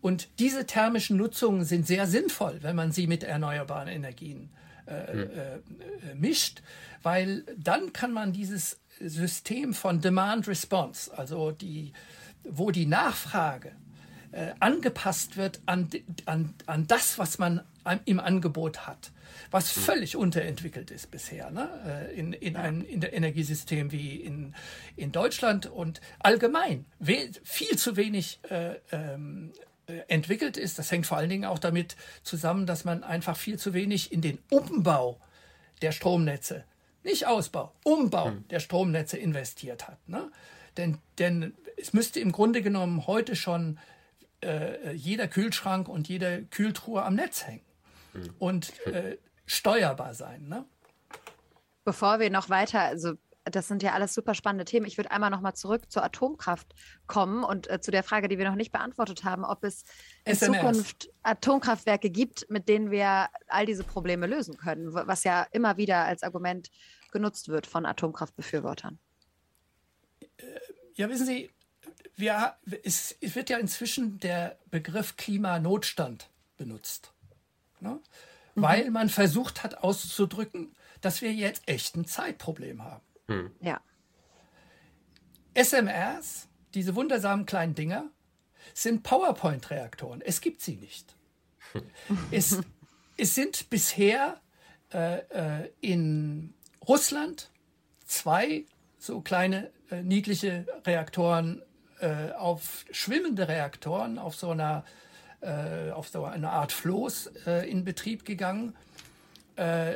Und 0.00 0.28
diese 0.38 0.66
thermischen 0.66 1.16
Nutzungen 1.16 1.64
sind 1.64 1.86
sehr 1.86 2.06
sinnvoll, 2.06 2.58
wenn 2.62 2.76
man 2.76 2.92
sie 2.92 3.06
mit 3.06 3.24
erneuerbaren 3.24 3.88
Energien 3.88 4.50
äh, 4.86 5.12
hm. 5.12 5.30
äh, 5.30 6.14
mischt, 6.14 6.62
weil 7.02 7.44
dann 7.56 7.92
kann 7.92 8.12
man 8.12 8.32
dieses 8.32 8.80
System 9.00 9.74
von 9.74 10.00
Demand 10.00 10.48
Response, 10.48 11.16
also 11.16 11.52
die, 11.52 11.92
wo 12.44 12.70
die 12.70 12.86
Nachfrage 12.86 13.72
äh, 14.32 14.52
angepasst 14.60 15.36
wird 15.36 15.60
an, 15.66 15.88
an, 16.26 16.54
an 16.66 16.86
das, 16.86 17.18
was 17.18 17.38
man 17.38 17.62
im 18.04 18.20
Angebot 18.20 18.86
hat 18.86 19.12
was 19.50 19.74
hm. 19.74 19.82
völlig 19.82 20.16
unterentwickelt 20.16 20.90
ist 20.90 21.10
bisher 21.10 21.50
ne? 21.50 21.68
Äh, 21.86 22.18
in, 22.18 22.32
in 22.32 22.56
einem 22.56 22.82
in 22.82 23.00
der 23.00 23.12
Energiesystem 23.12 23.92
wie 23.92 24.16
in, 24.16 24.54
in 24.96 25.12
Deutschland 25.12 25.66
und 25.66 26.00
allgemein 26.18 26.84
viel 27.00 27.76
zu 27.76 27.96
wenig 27.96 28.40
äh, 28.50 28.76
ähm, 28.92 29.52
äh, 29.86 30.00
entwickelt 30.08 30.56
ist. 30.56 30.78
Das 30.78 30.90
hängt 30.90 31.06
vor 31.06 31.18
allen 31.18 31.30
Dingen 31.30 31.44
auch 31.44 31.58
damit 31.58 31.96
zusammen, 32.22 32.66
dass 32.66 32.84
man 32.84 33.02
einfach 33.02 33.36
viel 33.36 33.58
zu 33.58 33.74
wenig 33.74 34.12
in 34.12 34.20
den 34.20 34.38
Umbau 34.50 35.20
der 35.82 35.92
Stromnetze, 35.92 36.64
nicht 37.08 37.26
Ausbau, 37.26 37.72
Umbau 37.84 38.26
hm. 38.26 38.48
der 38.48 38.60
Stromnetze 38.60 39.16
investiert 39.16 39.88
hat. 39.88 39.98
Ne? 40.08 40.30
Denn, 40.76 40.98
denn 41.18 41.54
es 41.76 41.92
müsste 41.92 42.20
im 42.20 42.32
Grunde 42.32 42.62
genommen 42.62 43.06
heute 43.06 43.34
schon 43.34 43.78
äh, 44.44 44.92
jeder 44.92 45.26
Kühlschrank 45.26 45.88
und 45.88 46.08
jede 46.08 46.44
Kühltruhe 46.44 47.02
am 47.02 47.14
Netz 47.14 47.46
hängen. 47.46 47.64
Hm. 48.12 48.34
Und 48.38 48.86
äh, 48.86 49.16
steuerbar 49.46 50.14
sein. 50.14 50.48
Ne? 50.48 50.64
Bevor 51.84 52.20
wir 52.20 52.30
noch 52.30 52.50
weiter, 52.50 52.80
also 52.80 53.14
das 53.50 53.68
sind 53.68 53.82
ja 53.82 53.92
alles 53.92 54.14
super 54.14 54.34
spannende 54.34 54.64
Themen. 54.64 54.86
Ich 54.86 54.96
würde 54.96 55.10
einmal 55.10 55.30
noch 55.30 55.40
mal 55.40 55.54
zurück 55.54 55.90
zur 55.90 56.04
Atomkraft 56.04 56.74
kommen 57.06 57.44
und 57.44 57.68
äh, 57.70 57.80
zu 57.80 57.90
der 57.90 58.02
Frage, 58.02 58.28
die 58.28 58.38
wir 58.38 58.48
noch 58.48 58.56
nicht 58.56 58.72
beantwortet 58.72 59.24
haben, 59.24 59.44
ob 59.44 59.64
es 59.64 59.84
in 60.24 60.34
SMRs. 60.34 60.58
Zukunft 60.58 61.10
Atomkraftwerke 61.22 62.10
gibt, 62.10 62.48
mit 62.50 62.68
denen 62.68 62.90
wir 62.90 63.28
all 63.48 63.66
diese 63.66 63.84
Probleme 63.84 64.26
lösen 64.26 64.56
können, 64.56 64.92
was 64.92 65.24
ja 65.24 65.46
immer 65.52 65.76
wieder 65.76 66.04
als 66.04 66.22
Argument 66.22 66.68
genutzt 67.12 67.48
wird 67.48 67.66
von 67.66 67.86
Atomkraftbefürwortern. 67.86 68.98
Ja, 70.94 71.08
wissen 71.08 71.26
Sie, 71.26 71.50
wir, 72.16 72.54
es, 72.82 73.16
es 73.20 73.34
wird 73.34 73.50
ja 73.50 73.58
inzwischen 73.58 74.18
der 74.20 74.58
Begriff 74.70 75.16
Klimanotstand 75.16 76.28
benutzt. 76.56 77.12
Ne? 77.80 78.00
mhm. 78.58 78.62
weil 78.62 78.90
man 78.90 79.08
versucht 79.08 79.62
hat 79.62 79.78
auszudrücken, 79.78 80.74
dass 81.00 81.22
wir 81.22 81.32
jetzt 81.32 81.62
echt 81.66 81.96
ein 81.96 82.04
Zeitproblem 82.04 82.82
haben. 82.82 83.04
Mhm. 83.28 83.50
Ja. 83.60 83.80
SMRs, 85.54 86.48
diese 86.74 86.94
wundersamen 86.94 87.46
kleinen 87.46 87.74
Dinger, 87.74 88.10
sind 88.74 89.02
PowerPoint-Reaktoren. 89.02 90.20
Es 90.20 90.40
gibt 90.40 90.60
sie 90.60 90.76
nicht. 90.76 91.14
es, 92.30 92.60
es 93.16 93.34
sind 93.34 93.70
bisher 93.70 94.40
äh, 94.92 95.18
äh, 95.62 95.72
in 95.80 96.54
Russland 96.88 97.50
zwei 98.06 98.64
so 98.98 99.20
kleine 99.20 99.70
äh, 99.90 100.02
niedliche 100.02 100.66
Reaktoren 100.86 101.62
äh, 102.00 102.32
auf 102.32 102.84
schwimmende 102.90 103.46
Reaktoren 103.48 104.18
auf 104.18 104.34
so 104.34 104.50
einer 104.50 104.84
äh, 105.40 105.90
auf 105.92 106.08
so 106.08 106.24
eine 106.24 106.50
Art 106.50 106.72
Floß 106.72 107.30
äh, 107.46 107.70
in 107.70 107.84
Betrieb 107.84 108.24
gegangen. 108.24 108.74
Äh, 109.56 109.94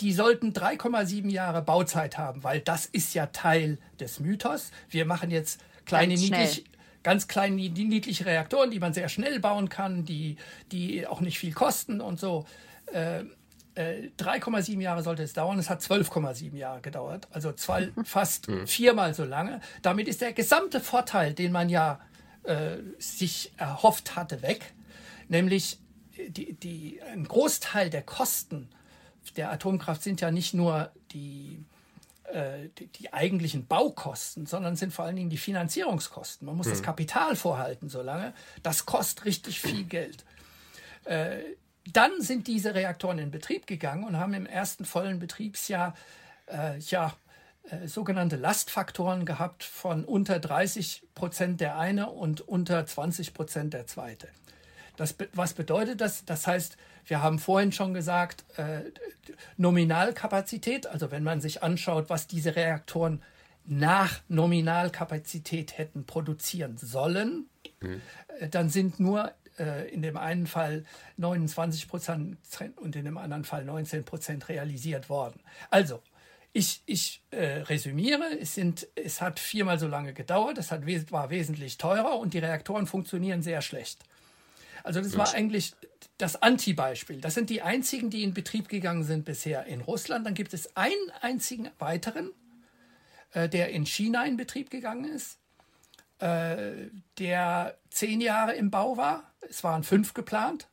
die 0.00 0.12
sollten 0.12 0.52
3,7 0.52 1.28
Jahre 1.28 1.60
Bauzeit 1.60 2.18
haben, 2.18 2.44
weil 2.44 2.60
das 2.60 2.86
ist 2.86 3.14
ja 3.14 3.26
Teil 3.26 3.78
des 3.98 4.20
Mythos. 4.20 4.70
Wir 4.90 5.06
machen 5.06 5.30
jetzt 5.32 5.60
kleine 5.86 6.14
ganz 6.14 6.20
niedlich, 6.20 6.64
ganz 7.02 7.26
kleine 7.26 7.56
niedliche 7.56 8.26
Reaktoren, 8.26 8.70
die 8.70 8.78
man 8.78 8.94
sehr 8.94 9.08
schnell 9.08 9.40
bauen 9.40 9.68
kann, 9.68 10.04
die, 10.04 10.36
die 10.70 11.04
auch 11.06 11.20
nicht 11.20 11.40
viel 11.40 11.52
kosten 11.52 12.00
und 12.00 12.20
so. 12.20 12.46
Äh, 13.78 14.10
3,7 14.18 14.80
äh, 14.80 14.82
Jahre 14.82 15.04
sollte 15.04 15.22
es 15.22 15.34
dauern. 15.34 15.56
Es 15.56 15.70
hat 15.70 15.80
12,7 15.80 16.56
Jahre 16.56 16.80
gedauert, 16.80 17.28
also 17.30 17.52
zwei, 17.52 17.92
fast 18.02 18.48
hm. 18.48 18.66
viermal 18.66 19.14
so 19.14 19.24
lange. 19.24 19.60
Damit 19.82 20.08
ist 20.08 20.20
der 20.20 20.32
gesamte 20.32 20.80
Vorteil, 20.80 21.32
den 21.32 21.52
man 21.52 21.68
ja 21.68 22.00
äh, 22.42 22.78
sich 22.98 23.52
erhofft 23.56 24.16
hatte, 24.16 24.42
weg. 24.42 24.74
Nämlich 25.28 25.78
die, 26.16 26.54
die, 26.54 27.00
ein 27.12 27.22
Großteil 27.22 27.88
der 27.88 28.02
Kosten 28.02 28.68
der 29.36 29.52
Atomkraft 29.52 30.02
sind 30.02 30.20
ja 30.20 30.32
nicht 30.32 30.54
nur 30.54 30.90
die, 31.12 31.64
äh, 32.32 32.70
die, 32.78 32.88
die, 32.88 33.12
eigentlichen 33.12 33.66
Baukosten, 33.66 34.46
sondern 34.46 34.74
sind 34.74 34.92
vor 34.92 35.04
allen 35.04 35.14
Dingen 35.14 35.30
die 35.30 35.36
Finanzierungskosten. 35.36 36.46
Man 36.46 36.56
muss 36.56 36.66
hm. 36.66 36.72
das 36.72 36.82
Kapital 36.82 37.36
vorhalten 37.36 37.88
so 37.88 38.02
lange. 38.02 38.34
Das 38.64 38.86
kostet 38.86 39.24
richtig 39.24 39.60
viel 39.60 39.84
Geld. 39.88 40.24
Äh, 41.04 41.42
dann 41.92 42.20
sind 42.20 42.46
diese 42.46 42.74
Reaktoren 42.74 43.18
in 43.18 43.30
Betrieb 43.30 43.66
gegangen 43.66 44.04
und 44.04 44.16
haben 44.16 44.34
im 44.34 44.46
ersten 44.46 44.84
vollen 44.84 45.18
Betriebsjahr 45.18 45.94
äh, 46.46 46.78
ja, 46.78 47.14
äh, 47.70 47.86
sogenannte 47.86 48.36
Lastfaktoren 48.36 49.24
gehabt 49.24 49.64
von 49.64 50.04
unter 50.04 50.38
30 50.38 51.02
Prozent 51.14 51.60
der 51.60 51.78
eine 51.78 52.10
und 52.10 52.40
unter 52.40 52.86
20 52.86 53.34
Prozent 53.34 53.74
der 53.74 53.86
zweite. 53.86 54.28
Das, 54.96 55.14
was 55.32 55.54
bedeutet 55.54 56.00
das? 56.00 56.24
Das 56.24 56.46
heißt, 56.46 56.76
wir 57.06 57.22
haben 57.22 57.38
vorhin 57.38 57.72
schon 57.72 57.94
gesagt, 57.94 58.44
äh, 58.58 58.80
Nominalkapazität, 59.56 60.86
also 60.86 61.10
wenn 61.10 61.22
man 61.22 61.40
sich 61.40 61.62
anschaut, 61.62 62.10
was 62.10 62.26
diese 62.26 62.56
Reaktoren 62.56 63.22
nach 63.64 64.20
Nominalkapazität 64.28 65.76
hätten 65.76 66.04
produzieren 66.06 66.78
sollen, 66.78 67.48
mhm. 67.80 68.00
äh, 68.40 68.48
dann 68.48 68.70
sind 68.70 68.98
nur 68.98 69.32
in 69.88 70.02
dem 70.02 70.16
einen 70.16 70.46
Fall 70.46 70.84
29 71.16 71.88
Prozent 71.88 72.38
und 72.76 72.96
in 72.96 73.04
dem 73.04 73.18
anderen 73.18 73.44
Fall 73.44 73.64
19 73.64 74.04
Prozent 74.04 74.48
realisiert 74.48 75.08
worden. 75.08 75.40
Also 75.70 76.02
ich, 76.52 76.82
ich 76.86 77.22
äh, 77.30 77.60
resümiere, 77.62 78.38
es, 78.40 78.54
sind, 78.54 78.88
es 78.94 79.20
hat 79.20 79.38
viermal 79.38 79.78
so 79.78 79.86
lange 79.86 80.12
gedauert, 80.12 80.58
es 80.58 80.70
hat, 80.70 80.82
war 81.10 81.30
wesentlich 81.30 81.78
teurer 81.78 82.18
und 82.18 82.34
die 82.34 82.38
Reaktoren 82.38 82.86
funktionieren 82.86 83.42
sehr 83.42 83.62
schlecht. 83.62 84.02
Also 84.82 85.00
das 85.00 85.16
war 85.18 85.34
eigentlich 85.34 85.74
das 86.16 86.40
Anti-Beispiel. 86.40 87.20
Das 87.20 87.34
sind 87.34 87.50
die 87.50 87.62
einzigen, 87.62 88.10
die 88.10 88.22
in 88.22 88.32
Betrieb 88.32 88.68
gegangen 88.68 89.04
sind 89.04 89.24
bisher 89.24 89.66
in 89.66 89.80
Russland. 89.80 90.24
Dann 90.26 90.34
gibt 90.34 90.54
es 90.54 90.76
einen 90.76 91.10
einzigen 91.20 91.68
weiteren, 91.78 92.30
äh, 93.32 93.48
der 93.48 93.70
in 93.70 93.86
China 93.86 94.24
in 94.24 94.36
Betrieb 94.36 94.70
gegangen 94.70 95.04
ist, 95.04 95.38
äh, 96.18 96.90
der 97.18 97.78
zehn 97.90 98.20
Jahre 98.20 98.54
im 98.54 98.70
Bau 98.70 98.96
war. 98.96 99.32
Es 99.48 99.62
waren 99.62 99.84
fünf 99.84 100.14
geplant. 100.14 100.68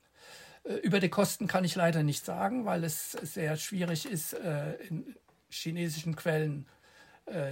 Äh, 0.63 0.73
über 0.75 0.99
die 0.99 1.09
Kosten 1.09 1.47
kann 1.47 1.63
ich 1.63 1.75
leider 1.75 2.01
nicht 2.01 2.25
sagen, 2.25 2.65
weil 2.65 2.83
es 2.83 3.11
sehr 3.11 3.55
schwierig 3.57 4.05
ist, 4.09 4.33
äh, 4.33 4.73
in, 4.89 5.15
chinesischen 5.49 6.15
Quellen 6.15 6.67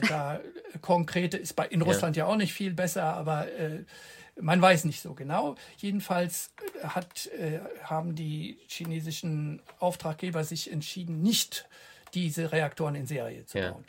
da 0.07 0.39
konkrete 0.81 1.37
ist 1.37 1.55
bei 1.55 1.65
in 1.65 1.81
Russland 1.81 2.15
ja, 2.15 2.25
ja 2.25 2.31
auch 2.31 2.35
nicht 2.35 2.53
viel 2.53 2.73
besser, 2.73 3.05
aber 3.05 3.47
man 4.39 4.61
weiß 4.61 4.83
nicht 4.83 5.01
so 5.01 5.15
genau. 5.15 5.55
Jedenfalls 5.77 6.51
hat, 6.83 7.31
haben 7.81 8.13
die 8.13 8.59
chinesischen 8.67 9.63
Auftraggeber 9.79 10.43
sich 10.43 10.71
entschieden, 10.71 11.21
nicht 11.21 11.67
diese 12.13 12.51
Reaktoren 12.51 12.93
in 12.93 13.07
Serie 13.07 13.45
zu 13.45 13.57
bauen. 13.57 13.85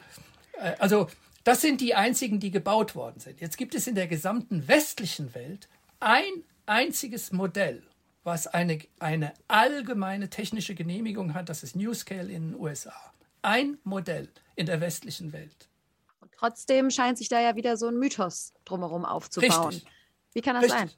Ja. 0.58 0.74
Also 0.78 1.08
das 1.44 1.60
sind 1.60 1.80
die 1.80 1.94
einzigen, 1.94 2.40
die 2.40 2.50
gebaut 2.50 2.94
worden 2.94 3.20
sind. 3.20 3.40
Jetzt 3.40 3.56
gibt 3.56 3.74
es 3.74 3.86
in 3.86 3.94
der 3.94 4.06
gesamten 4.06 4.66
westlichen 4.66 5.34
Welt 5.34 5.68
ein 6.00 6.44
einziges 6.66 7.32
Modell, 7.32 7.82
was 8.22 8.46
eine, 8.46 8.78
eine 8.98 9.32
allgemeine 9.48 10.30
technische 10.30 10.74
Genehmigung 10.74 11.34
hat. 11.34 11.48
Das 11.48 11.62
ist 11.62 11.76
NewScale 11.76 12.32
in 12.32 12.50
den 12.52 12.60
USA 12.60 13.14
ein 13.44 13.78
Modell 13.84 14.28
in 14.56 14.66
der 14.66 14.80
westlichen 14.80 15.32
Welt. 15.32 15.68
Und 16.20 16.32
trotzdem 16.32 16.90
scheint 16.90 17.18
sich 17.18 17.28
da 17.28 17.40
ja 17.40 17.54
wieder 17.56 17.76
so 17.76 17.88
ein 17.88 17.98
Mythos 17.98 18.52
drumherum 18.64 19.04
aufzubauen. 19.04 19.68
Richtig. 19.68 19.90
Wie 20.32 20.40
kann 20.40 20.54
das 20.54 20.64
Richtig. 20.64 20.80
sein? 20.80 20.90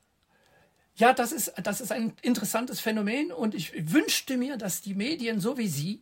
Ja, 0.94 1.12
das 1.12 1.32
ist, 1.32 1.52
das 1.62 1.80
ist 1.82 1.92
ein 1.92 2.14
interessantes 2.22 2.80
Phänomen 2.80 3.30
und 3.30 3.54
ich 3.54 3.92
wünschte 3.92 4.38
mir, 4.38 4.56
dass 4.56 4.80
die 4.80 4.94
Medien 4.94 5.40
so 5.40 5.58
wie 5.58 5.68
Sie 5.68 6.00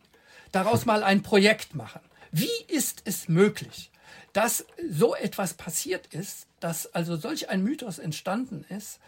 daraus 0.51 0.85
mal 0.85 1.03
ein 1.03 1.21
Projekt 1.21 1.75
machen. 1.75 2.01
Wie 2.31 2.63
ist 2.67 3.01
es 3.05 3.27
möglich, 3.27 3.91
dass 4.33 4.65
so 4.89 5.15
etwas 5.15 5.53
passiert 5.53 6.07
ist, 6.07 6.47
dass 6.59 6.93
also 6.93 7.15
solch 7.15 7.49
ein 7.49 7.63
Mythos 7.63 7.99
entstanden 7.99 8.65
ist, 8.69 8.99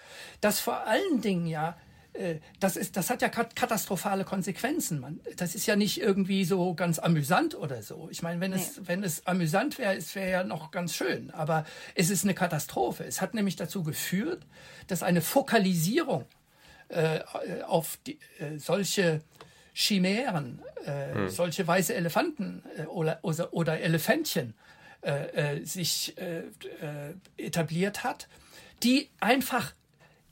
dass 0.41 0.59
vor 0.59 0.85
allen 0.85 1.21
Dingen 1.21 1.47
ja 1.47 1.77
äh, 2.17 2.39
das, 2.59 2.75
ist, 2.75 2.97
das 2.97 3.09
hat 3.09 3.21
ja 3.21 3.29
katastrophale 3.29 4.23
Konsequenzen. 4.23 4.99
Man, 4.99 5.19
das 5.35 5.55
ist 5.55 5.65
ja 5.65 5.75
nicht 5.75 6.01
irgendwie 6.01 6.45
so 6.45 6.73
ganz 6.73 6.99
amüsant 6.99 7.55
oder 7.55 7.81
so. 7.81 8.07
Ich 8.11 8.21
meine, 8.21 8.39
wenn, 8.41 8.51
nee. 8.51 8.57
es, 8.57 8.87
wenn 8.87 9.03
es 9.03 9.25
amüsant 9.27 9.77
wäre, 9.77 9.95
es 9.95 10.15
wäre 10.15 10.31
ja 10.31 10.43
noch 10.43 10.71
ganz 10.71 10.95
schön. 10.95 11.31
Aber 11.31 11.65
es 11.95 12.09
ist 12.09 12.23
eine 12.23 12.33
Katastrophe. 12.33 13.03
Es 13.03 13.21
hat 13.21 13.33
nämlich 13.33 13.55
dazu 13.55 13.83
geführt, 13.83 14.45
dass 14.87 15.03
eine 15.03 15.21
Fokalisierung 15.21 16.25
äh, 16.89 17.19
auf 17.65 17.97
die, 18.05 18.19
äh, 18.39 18.57
solche 18.57 19.21
Chimären, 19.73 20.61
äh, 20.85 21.13
hm. 21.13 21.29
solche 21.29 21.67
weiße 21.67 21.93
Elefanten 21.93 22.63
äh, 22.77 22.85
oder, 22.85 23.19
oder 23.21 23.79
Elefantchen 23.79 24.55
äh, 25.01 25.63
sich 25.63 26.15
etabliert 27.37 28.03
hat, 28.03 28.27
die 28.83 29.09
einfach 29.19 29.73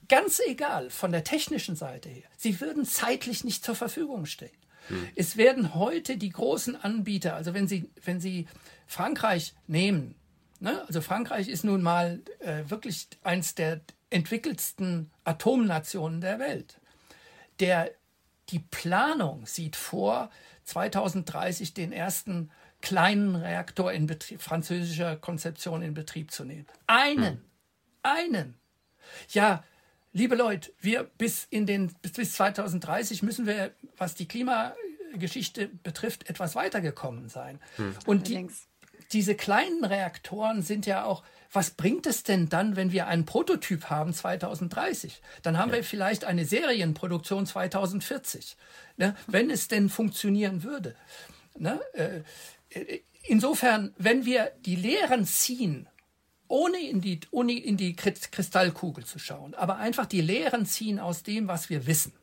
ganz 0.08 0.40
egal 0.46 0.90
von 0.90 1.12
der 1.12 1.24
technischen 1.24 1.76
Seite 1.76 2.10
her, 2.10 2.30
sie 2.38 2.60
würden 2.62 2.86
zeitlich 2.86 3.44
nicht 3.44 3.66
zur 3.66 3.76
Verfügung 3.76 4.26
stehen. 4.26 4.52
Hm. 4.88 5.08
Es 5.16 5.38
werden 5.38 5.74
heute 5.74 6.18
die 6.18 6.30
großen 6.30 6.76
Anbieter, 6.76 7.36
also 7.36 7.54
wenn 7.54 7.68
Sie, 7.68 7.90
wenn 8.04 8.20
Sie 8.20 8.48
Frankreich 8.86 9.56
nehmen, 9.68 10.16
ne, 10.60 10.84
also 10.88 11.02
Frankreich 11.02 11.48
ist 11.48 11.64
nun 11.64 11.82
mal 11.82 12.22
äh, 12.40 12.64
wirklich 12.68 13.08
eins 13.24 13.56
der 13.56 13.82
entwickeltsten 14.10 15.12
Atomnationen 15.24 16.22
der 16.22 16.40
Welt. 16.40 16.80
Der, 17.60 17.92
die 18.50 18.60
Planung 18.60 19.46
sieht 19.46 19.76
vor, 19.76 20.30
2030 20.66 21.74
den 21.74 21.92
ersten 21.92 22.52
kleinen 22.86 23.36
Reaktor 23.36 23.92
in 23.92 24.08
Betrieb, 24.08 24.42
französischer 24.42 25.16
Konzeption 25.18 25.82
in 25.82 25.94
Betrieb 25.94 26.32
zu 26.32 26.46
nehmen. 26.46 26.68
Einen, 26.88 27.26
hm. 27.26 27.42
einen. 28.04 28.56
Ja, 29.30 29.64
liebe 30.14 30.36
Leute, 30.36 30.72
wir 30.80 31.04
bis 31.04 31.48
in 31.50 31.66
den 31.66 31.94
bis 32.02 32.34
2030 32.34 33.24
müssen 33.24 33.46
wir, 33.46 33.72
was 33.98 34.16
die 34.16 34.28
Klimageschichte 34.28 35.68
betrifft, 35.84 36.30
etwas 36.30 36.56
weitergekommen 36.56 37.28
sein. 37.28 37.60
Hm. 37.78 37.96
Und 38.06 38.28
die, 38.28 38.48
diese 39.12 39.36
kleinen 39.36 39.84
Reaktoren 39.84 40.62
sind 40.62 40.86
ja 40.86 41.06
auch 41.06 41.24
was 41.56 41.72
bringt 41.72 42.06
es 42.06 42.24
denn 42.24 42.50
dann, 42.50 42.76
wenn 42.76 42.92
wir 42.92 43.08
einen 43.08 43.26
Prototyp 43.26 43.86
haben 43.90 44.14
2030? 44.14 45.22
Dann 45.42 45.58
haben 45.58 45.70
ja. 45.70 45.78
wir 45.78 45.84
vielleicht 45.86 46.26
eine 46.26 46.44
Serienproduktion 46.44 47.46
2040, 47.46 48.58
ne? 48.98 49.16
wenn 49.28 49.50
es 49.50 49.70
denn 49.70 49.90
funktionieren 49.90 50.64
würde. 50.64 50.96
Ne? 51.58 51.80
Insofern, 53.24 53.94
wenn 53.98 54.26
wir 54.26 54.52
die 54.66 54.76
Lehren 54.76 55.26
ziehen 55.26 55.88
ohne 56.48 56.78
in 56.78 57.02
die, 57.02 57.20
ohne 57.32 57.54
in 57.54 57.78
die 57.78 57.96
Kristallkugel 57.96 59.04
zu 59.04 59.20
schauen, 59.20 59.56
aber 59.56 59.78
einfach 59.78 60.06
die 60.06 60.22
Lehren 60.22 60.66
ziehen 60.66 61.00
aus 61.00 61.24
dem, 61.24 61.48
was 61.48 61.70
wir 61.70 61.88
wissen. 61.88 62.14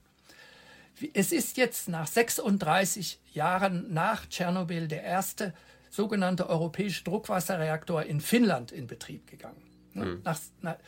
Es 1.15 1.33
ist 1.33 1.57
jetzt 1.57 1.89
nach 1.89 2.07
36 2.07 3.19
Jahren 3.33 3.93
nach 3.93 4.27
Tschernobyl 4.27 4.87
der 4.87 5.03
erste 5.03 5.55
sogenannte 5.91 6.49
europäische 6.49 7.03
Druckwasserreaktor 7.03 8.05
in 8.05 8.21
Finnland 8.21 8.71
in 8.71 8.87
Betrieb 8.87 9.27
gegangen. 9.27 9.63
Mhm. 9.95 10.21
Nach, 10.23 10.39
na, 10.61 10.79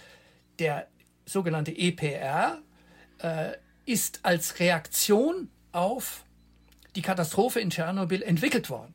der 0.58 0.86
sogenannte 1.26 1.76
EPR 1.76 2.62
äh, 3.18 3.52
ist 3.86 4.20
als 4.22 4.60
Reaktion 4.60 5.50
auf 5.72 6.24
die 6.94 7.02
Katastrophe 7.02 7.58
in 7.58 7.70
Tschernobyl 7.70 8.22
entwickelt 8.22 8.70
worden 8.70 8.94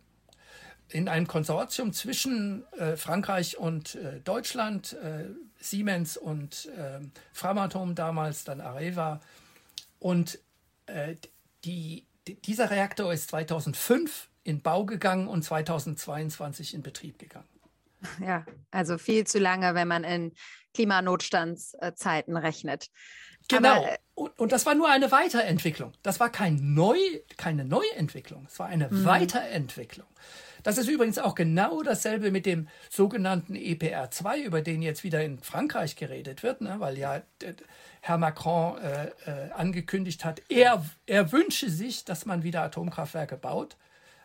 in 0.91 1.08
einem 1.08 1.27
Konsortium 1.27 1.93
zwischen 1.93 2.65
äh, 2.74 2.98
Frankreich 2.98 3.58
und 3.58 3.96
äh, 3.96 4.19
Deutschland, 4.22 4.93
äh, 4.93 5.25
Siemens 5.60 6.17
und 6.17 6.69
ähm, 6.77 7.12
Framatome 7.34 7.93
damals, 7.93 8.43
dann 8.43 8.62
Areva. 8.62 9.22
Und 10.00 10.39
äh, 10.88 11.15
die, 11.63 12.05
die, 12.27 12.36
dieser 12.41 12.72
Reaktor 12.72 13.13
ist 13.13 13.29
2005 13.29 14.29
in 14.43 14.62
Bau 14.62 14.86
gegangen 14.86 15.27
und 15.27 15.43
2022 15.43 16.74
in 16.74 16.81
Betrieb 16.81 17.19
gegangen. 17.19 17.48
Ja, 18.25 18.46
also 18.72 18.98
viel 18.98 19.27
zu 19.27 19.39
lange, 19.39 19.75
wenn 19.75 19.88
man 19.89 20.05
in 20.05 20.31
Klimanotstandszeiten 20.74 22.38
rechnet. 22.38 22.89
Genau. 23.49 23.71
Aber, 23.71 23.91
äh, 23.91 23.97
und, 24.15 24.39
und, 24.39 24.52
das 24.54 24.65
war 24.65 24.73
nur 24.73 24.89
eine 24.89 25.12
Weiterentwicklung. 25.12 25.91
Das 26.02 26.19
war 26.21 26.30
kein 26.30 26.73
Neu, 26.73 26.97
keine 27.36 27.65
Neuentwicklung, 27.65 28.45
es 28.47 28.58
war 28.58 28.67
eine 28.67 28.88
mhm. 28.89 29.04
Weiterentwicklung. 29.04 30.08
Das 30.63 30.78
ist 30.78 30.88
übrigens 30.88 31.17
auch 31.17 31.36
genau 31.36 31.82
dasselbe 31.84 32.32
mit 32.32 32.45
dem 32.45 32.67
sogenannten 32.89 33.56
EPR2, 33.56 34.43
über 34.43 34.62
den 34.62 34.82
jetzt 34.82 35.04
wieder 35.04 35.24
in 35.24 35.39
Frankreich 35.39 35.95
geredet 35.95 36.43
wird, 36.43 36.62
ne, 36.62 36.76
weil 36.80 36.98
ja 36.98 37.22
Herr 38.02 38.17
Macron 38.17 38.78
äh, 38.78 39.08
äh, 39.26 39.52
angekündigt 39.52 40.26
hat, 40.26 40.41
er, 40.50 40.86
er 41.06 41.32
wünsche 41.32 41.69
sich, 41.69 42.06
dass 42.06 42.26
man 42.26 42.43
wieder 42.43 42.62
Atomkraftwerke 42.63 43.38
baut. 43.38 43.78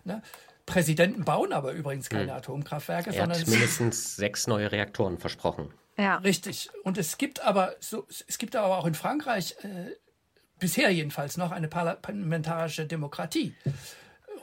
Ne. 0.04 0.22
Präsidenten 0.66 1.24
bauen 1.24 1.52
aber 1.52 1.72
übrigens 1.72 2.08
keine 2.08 2.32
hm. 2.32 2.38
Atomkraftwerke. 2.38 3.14
Er 3.14 3.28
hat 3.28 3.46
mindestens 3.46 4.16
sechs 4.16 4.46
neue 4.46 4.72
Reaktoren 4.72 5.18
versprochen. 5.18 5.72
Ja. 5.96 6.16
Richtig. 6.16 6.70
Und 6.82 6.98
es 6.98 7.18
gibt 7.18 7.40
aber 7.40 7.74
so, 7.80 8.06
es 8.26 8.38
gibt 8.38 8.56
aber 8.56 8.78
auch 8.78 8.86
in 8.86 8.94
Frankreich 8.94 9.56
äh, 9.62 9.92
bisher 10.58 10.90
jedenfalls 10.90 11.36
noch 11.36 11.50
eine 11.52 11.68
parlamentarische 11.68 12.86
Demokratie. 12.86 13.54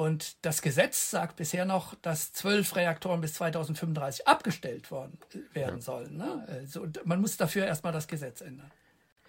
Und 0.01 0.43
das 0.43 0.63
Gesetz 0.63 1.11
sagt 1.11 1.35
bisher 1.35 1.63
noch, 1.63 1.93
dass 1.93 2.33
zwölf 2.33 2.75
Reaktoren 2.75 3.21
bis 3.21 3.35
2035 3.35 4.27
abgestellt 4.27 4.89
worden 4.89 5.19
äh, 5.31 5.55
werden 5.55 5.79
sollen. 5.79 6.17
Ne? 6.17 6.43
Also 6.47 6.87
man 7.05 7.21
muss 7.21 7.37
dafür 7.37 7.67
erstmal 7.67 7.93
das 7.93 8.07
Gesetz 8.07 8.41
ändern. 8.41 8.71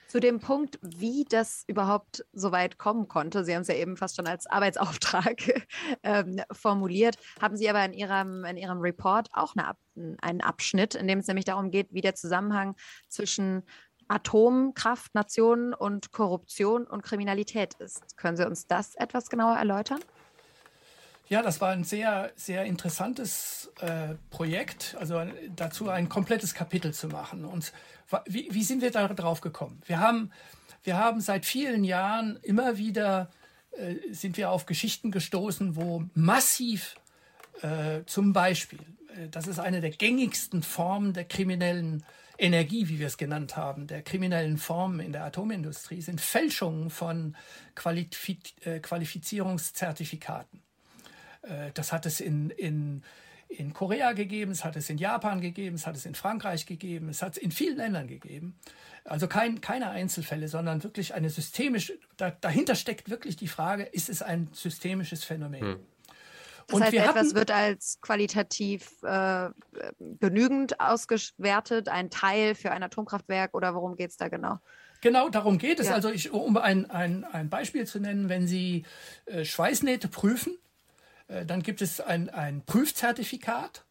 Zu 0.08 0.18
dem 0.18 0.40
Punkt, 0.40 0.78
wie 0.80 1.26
das 1.28 1.64
überhaupt 1.66 2.24
so 2.32 2.52
weit 2.52 2.78
kommen 2.78 3.06
konnte, 3.06 3.44
Sie 3.44 3.54
haben 3.54 3.60
es 3.60 3.68
ja 3.68 3.74
eben 3.74 3.98
fast 3.98 4.16
schon 4.16 4.26
als 4.26 4.46
Arbeitsauftrag 4.46 5.66
ähm, 6.02 6.40
formuliert, 6.50 7.18
haben 7.38 7.58
Sie 7.58 7.68
aber 7.68 7.84
in 7.84 7.92
Ihrem, 7.92 8.46
in 8.46 8.56
Ihrem 8.56 8.80
Report 8.80 9.28
auch 9.34 9.54
eine, 9.54 9.76
einen 10.22 10.40
Abschnitt, 10.40 10.94
in 10.94 11.06
dem 11.06 11.18
es 11.18 11.26
nämlich 11.26 11.44
darum 11.44 11.70
geht, 11.70 11.92
wie 11.92 12.00
der 12.00 12.14
Zusammenhang 12.14 12.76
zwischen 13.08 13.62
Atomkraftnationen 14.08 15.74
und 15.74 16.12
Korruption 16.12 16.86
und 16.86 17.02
Kriminalität 17.02 17.74
ist. 17.74 18.16
Können 18.16 18.38
Sie 18.38 18.46
uns 18.46 18.66
das 18.66 18.94
etwas 18.94 19.28
genauer 19.28 19.56
erläutern? 19.56 20.00
Ja, 21.28 21.42
das 21.42 21.60
war 21.60 21.70
ein 21.70 21.84
sehr, 21.84 22.32
sehr 22.36 22.64
interessantes 22.64 23.72
äh, 23.80 24.14
Projekt, 24.30 24.96
also 24.98 25.22
dazu 25.56 25.88
ein 25.88 26.08
komplettes 26.08 26.54
Kapitel 26.54 26.92
zu 26.92 27.08
machen. 27.08 27.44
Und 27.44 27.72
wie, 28.26 28.48
wie 28.50 28.62
sind 28.62 28.82
wir 28.82 28.90
darauf 28.90 29.40
gekommen? 29.40 29.80
Wir 29.86 30.00
haben, 30.00 30.30
wir 30.82 30.98
haben 30.98 31.20
seit 31.20 31.46
vielen 31.46 31.84
Jahren 31.84 32.38
immer 32.42 32.76
wieder 32.76 33.30
äh, 33.72 34.12
sind 34.12 34.36
wir 34.36 34.50
auf 34.50 34.66
Geschichten 34.66 35.10
gestoßen, 35.10 35.76
wo 35.76 36.04
massiv 36.14 36.96
äh, 37.62 38.04
zum 38.06 38.32
Beispiel, 38.32 38.80
äh, 39.16 39.28
das 39.30 39.46
ist 39.46 39.58
eine 39.58 39.80
der 39.80 39.90
gängigsten 39.90 40.62
Formen 40.62 41.14
der 41.14 41.24
kriminellen 41.24 42.04
Energie, 42.38 42.88
wie 42.88 42.98
wir 42.98 43.06
es 43.06 43.16
genannt 43.16 43.56
haben, 43.56 43.86
der 43.86 44.02
kriminellen 44.02 44.58
Formen 44.58 45.00
in 45.00 45.12
der 45.12 45.24
Atomindustrie, 45.24 46.02
sind 46.02 46.20
Fälschungen 46.20 46.90
von 46.90 47.36
Qualifiz 47.74 48.52
äh, 48.64 48.80
Qualifizierungszertifikaten. 48.80 50.60
Äh, 51.42 51.70
das 51.74 51.92
hat 51.92 52.06
es 52.06 52.20
in, 52.20 52.50
in, 52.50 53.02
in 53.48 53.72
Korea 53.72 54.12
gegeben, 54.12 54.52
es 54.52 54.64
hat 54.64 54.76
es 54.76 54.88
in 54.90 54.98
Japan 54.98 55.40
gegeben, 55.40 55.76
es 55.76 55.86
hat 55.86 55.96
es 55.96 56.06
in 56.06 56.14
Frankreich 56.14 56.66
gegeben, 56.66 57.08
es 57.08 57.22
hat 57.22 57.36
es 57.36 57.38
in 57.38 57.50
vielen 57.50 57.76
Ländern 57.76 58.08
gegeben. 58.08 58.58
Also 59.04 59.26
kein, 59.26 59.60
keine 59.60 59.90
Einzelfälle, 59.90 60.48
sondern 60.48 60.82
wirklich 60.84 61.14
eine 61.14 61.28
systemische, 61.28 61.98
da, 62.16 62.30
dahinter 62.30 62.74
steckt 62.74 63.10
wirklich 63.10 63.36
die 63.36 63.48
Frage, 63.48 63.84
ist 63.84 64.08
es 64.08 64.22
ein 64.22 64.48
systemisches 64.52 65.24
Phänomen? 65.24 65.60
Hm. 65.60 65.80
Das 66.68 66.76
und 66.76 66.82
heißt, 66.84 66.94
etwas 66.94 67.16
hatten, 67.16 67.34
wird 67.34 67.50
als 67.50 68.00
qualitativ 68.00 69.02
äh, 69.02 69.50
genügend 70.20 70.80
ausgewertet, 70.80 71.88
ein 71.88 72.08
Teil 72.10 72.54
für 72.54 72.70
ein 72.70 72.82
Atomkraftwerk 72.84 73.54
oder 73.54 73.74
worum 73.74 73.96
geht 73.96 74.10
es 74.10 74.16
da 74.16 74.28
genau? 74.28 74.58
Genau, 75.00 75.28
darum 75.28 75.58
geht 75.58 75.80
es. 75.80 75.88
Ja. 75.88 75.94
Also 75.94 76.10
ich, 76.10 76.30
um 76.30 76.56
ein, 76.56 76.88
ein, 76.88 77.24
ein 77.24 77.50
Beispiel 77.50 77.86
zu 77.86 77.98
nennen, 77.98 78.28
wenn 78.28 78.46
Sie 78.46 78.84
äh, 79.26 79.44
Schweißnähte 79.44 80.06
prüfen, 80.06 80.56
dann 81.28 81.62
gibt 81.62 81.82
es 81.82 82.00
ein, 82.00 82.28
ein 82.30 82.62
Prüfzertifikat, 82.64 83.84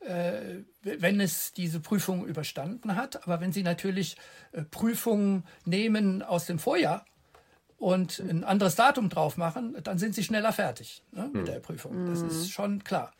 äh, 0.00 0.62
wenn 0.82 1.20
es 1.20 1.52
diese 1.52 1.80
Prüfung 1.80 2.26
überstanden 2.26 2.94
hat. 2.96 3.24
Aber 3.24 3.40
wenn 3.40 3.52
Sie 3.52 3.62
natürlich 3.62 4.16
äh, 4.52 4.62
Prüfungen 4.62 5.44
nehmen 5.64 6.22
aus 6.22 6.46
dem 6.46 6.58
Vorjahr 6.58 7.04
und 7.78 8.20
ein 8.20 8.44
anderes 8.44 8.76
Datum 8.76 9.08
drauf 9.08 9.36
machen, 9.36 9.76
dann 9.82 9.98
sind 9.98 10.14
Sie 10.14 10.22
schneller 10.22 10.52
fertig 10.52 11.02
ne, 11.12 11.28
mit 11.32 11.38
hm. 11.38 11.44
der 11.46 11.60
Prüfung. 11.60 12.06
Das 12.06 12.22
ist 12.22 12.50
schon 12.50 12.84
klar. 12.84 13.12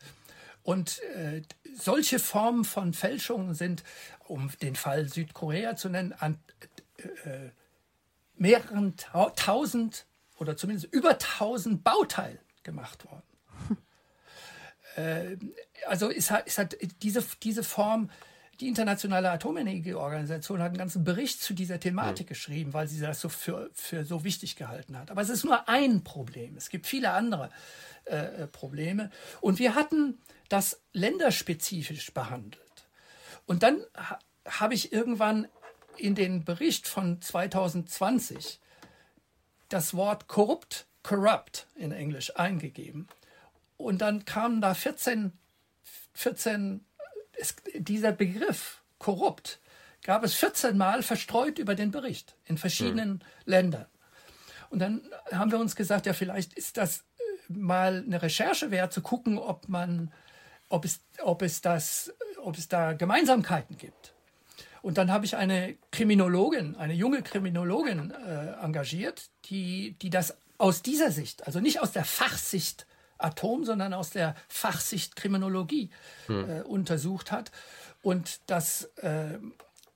Und 0.63 1.01
äh, 1.15 1.41
solche 1.75 2.19
Formen 2.19 2.63
von 2.63 2.93
Fälschungen 2.93 3.53
sind, 3.53 3.83
um 4.25 4.51
den 4.61 4.75
Fall 4.75 5.07
Südkorea 5.07 5.75
zu 5.75 5.89
nennen, 5.89 6.13
an 6.13 6.39
äh, 6.97 7.49
mehreren 8.35 8.95
tausend 9.35 10.05
oder 10.37 10.55
zumindest 10.55 10.93
über 10.93 11.17
tausend 11.17 11.83
Bauteilen 11.83 12.39
gemacht 12.63 13.05
worden. 13.05 13.26
Äh, 14.97 15.37
also 15.87 16.09
ist, 16.09 16.31
ist 16.45 16.57
halt 16.57 16.77
diese, 17.01 17.23
diese 17.43 17.63
Form 17.63 18.09
die 18.59 18.67
Internationale 18.67 19.29
Atomenergieorganisation 19.29 20.59
hat 20.59 20.69
einen 20.69 20.77
ganzen 20.77 21.03
Bericht 21.03 21.41
zu 21.41 21.53
dieser 21.53 21.79
Thematik 21.79 22.25
mhm. 22.25 22.29
geschrieben, 22.29 22.73
weil 22.73 22.87
sie 22.87 22.99
das 22.99 23.21
so 23.21 23.29
für, 23.29 23.69
für 23.73 24.03
so 24.03 24.23
wichtig 24.23 24.55
gehalten 24.55 24.97
hat. 24.97 25.11
Aber 25.11 25.21
es 25.21 25.29
ist 25.29 25.43
nur 25.45 25.69
ein 25.69 26.03
Problem. 26.03 26.57
Es 26.57 26.69
gibt 26.69 26.87
viele 26.87 27.11
andere 27.11 27.51
äh, 28.05 28.15
äh 28.15 28.47
Probleme. 28.47 29.11
Und 29.41 29.59
wir 29.59 29.75
hatten 29.75 30.17
das 30.49 30.81
länderspezifisch 30.93 32.13
behandelt. 32.13 32.87
Und 33.45 33.63
dann 33.63 33.81
ha 33.95 34.19
habe 34.49 34.75
ich 34.75 34.93
irgendwann 34.93 35.49
in 35.97 36.15
den 36.15 36.45
Bericht 36.45 36.87
von 36.87 37.21
2020 37.21 38.61
das 39.67 39.93
Wort 39.93 40.29
korrupt, 40.29 40.87
corrupt 41.03 41.67
in 41.75 41.91
Englisch 41.91 42.33
eingegeben. 42.37 43.09
Und 43.77 43.99
dann 43.99 44.25
kamen 44.25 44.59
da 44.61 44.73
14, 44.73 45.31
14 46.13 46.83
es, 47.37 47.55
dieser 47.75 48.11
Begriff 48.11 48.81
korrupt 48.97 49.59
gab 50.03 50.23
es 50.23 50.33
14 50.35 50.77
Mal 50.77 51.03
verstreut 51.03 51.59
über 51.59 51.75
den 51.75 51.91
Bericht 51.91 52.35
in 52.45 52.57
verschiedenen 52.57 53.09
mhm. 53.09 53.21
Ländern. 53.45 53.85
Und 54.69 54.79
dann 54.79 55.01
haben 55.31 55.51
wir 55.51 55.59
uns 55.59 55.75
gesagt, 55.75 56.05
ja, 56.05 56.13
vielleicht 56.13 56.53
ist 56.53 56.77
das 56.77 56.99
äh, 56.99 57.53
mal 57.53 58.03
eine 58.05 58.21
Recherche 58.21 58.71
wert, 58.71 58.93
zu 58.93 59.01
gucken, 59.01 59.37
ob 59.37 59.67
man, 59.69 60.11
ob 60.69 60.85
es, 60.85 61.01
ob 61.21 61.41
es 61.41 61.61
das, 61.61 62.13
ob 62.41 62.57
es 62.57 62.67
da 62.67 62.93
Gemeinsamkeiten 62.93 63.77
gibt. 63.77 64.13
Und 64.81 64.97
dann 64.97 65.11
habe 65.11 65.25
ich 65.25 65.35
eine 65.35 65.75
Kriminologin, 65.91 66.75
eine 66.75 66.93
junge 66.93 67.21
Kriminologin 67.21 68.11
äh, 68.11 68.63
engagiert, 68.63 69.29
die, 69.45 69.97
die 70.01 70.09
das 70.09 70.37
aus 70.57 70.81
dieser 70.81 71.11
Sicht, 71.11 71.45
also 71.45 71.59
nicht 71.59 71.81
aus 71.81 71.91
der 71.91 72.05
Fachsicht 72.05 72.87
Atom, 73.17 73.65
sondern 73.65 73.93
aus 73.93 74.11
der 74.11 74.35
Fachsicht 74.47 75.15
Kriminologie 75.15 75.89
hm. 76.27 76.49
äh, 76.49 76.61
untersucht 76.61 77.31
hat. 77.31 77.51
Und 78.01 78.39
das, 78.47 78.85
äh, 79.01 79.35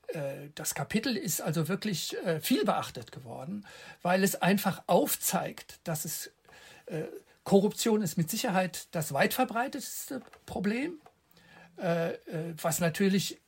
äh, 0.07 0.49
das 0.55 0.75
Kapitel 0.75 1.15
ist 1.15 1.41
also 1.41 1.67
wirklich 1.67 2.17
äh, 2.25 2.39
viel 2.39 2.65
beachtet 2.65 3.11
geworden, 3.11 3.65
weil 4.01 4.23
es 4.23 4.41
einfach 4.41 4.83
aufzeigt, 4.87 5.79
dass 5.83 6.05
es 6.05 6.31
äh, 6.87 7.03
Korruption 7.43 8.01
ist 8.01 8.17
mit 8.17 8.29
Sicherheit 8.29 8.87
das 8.91 9.13
weit 9.13 9.33
verbreitetste 9.33 10.21
Problem, 10.45 10.99
äh, 11.77 12.11
was 12.61 12.79
natürlich 12.79 13.39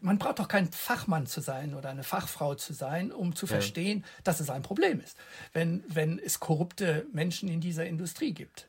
man 0.00 0.18
braucht 0.18 0.38
doch 0.38 0.48
kein 0.48 0.70
Fachmann 0.70 1.26
zu 1.26 1.40
sein 1.40 1.74
oder 1.74 1.90
eine 1.90 2.04
Fachfrau 2.04 2.54
zu 2.54 2.72
sein, 2.72 3.12
um 3.12 3.34
zu 3.34 3.46
verstehen, 3.46 4.00
ja. 4.00 4.06
dass 4.24 4.40
es 4.40 4.50
ein 4.50 4.62
Problem 4.62 5.00
ist, 5.00 5.16
wenn, 5.52 5.84
wenn 5.88 6.18
es 6.18 6.40
korrupte 6.40 7.06
Menschen 7.12 7.48
in 7.48 7.60
dieser 7.60 7.86
Industrie 7.86 8.32
gibt. 8.32 8.66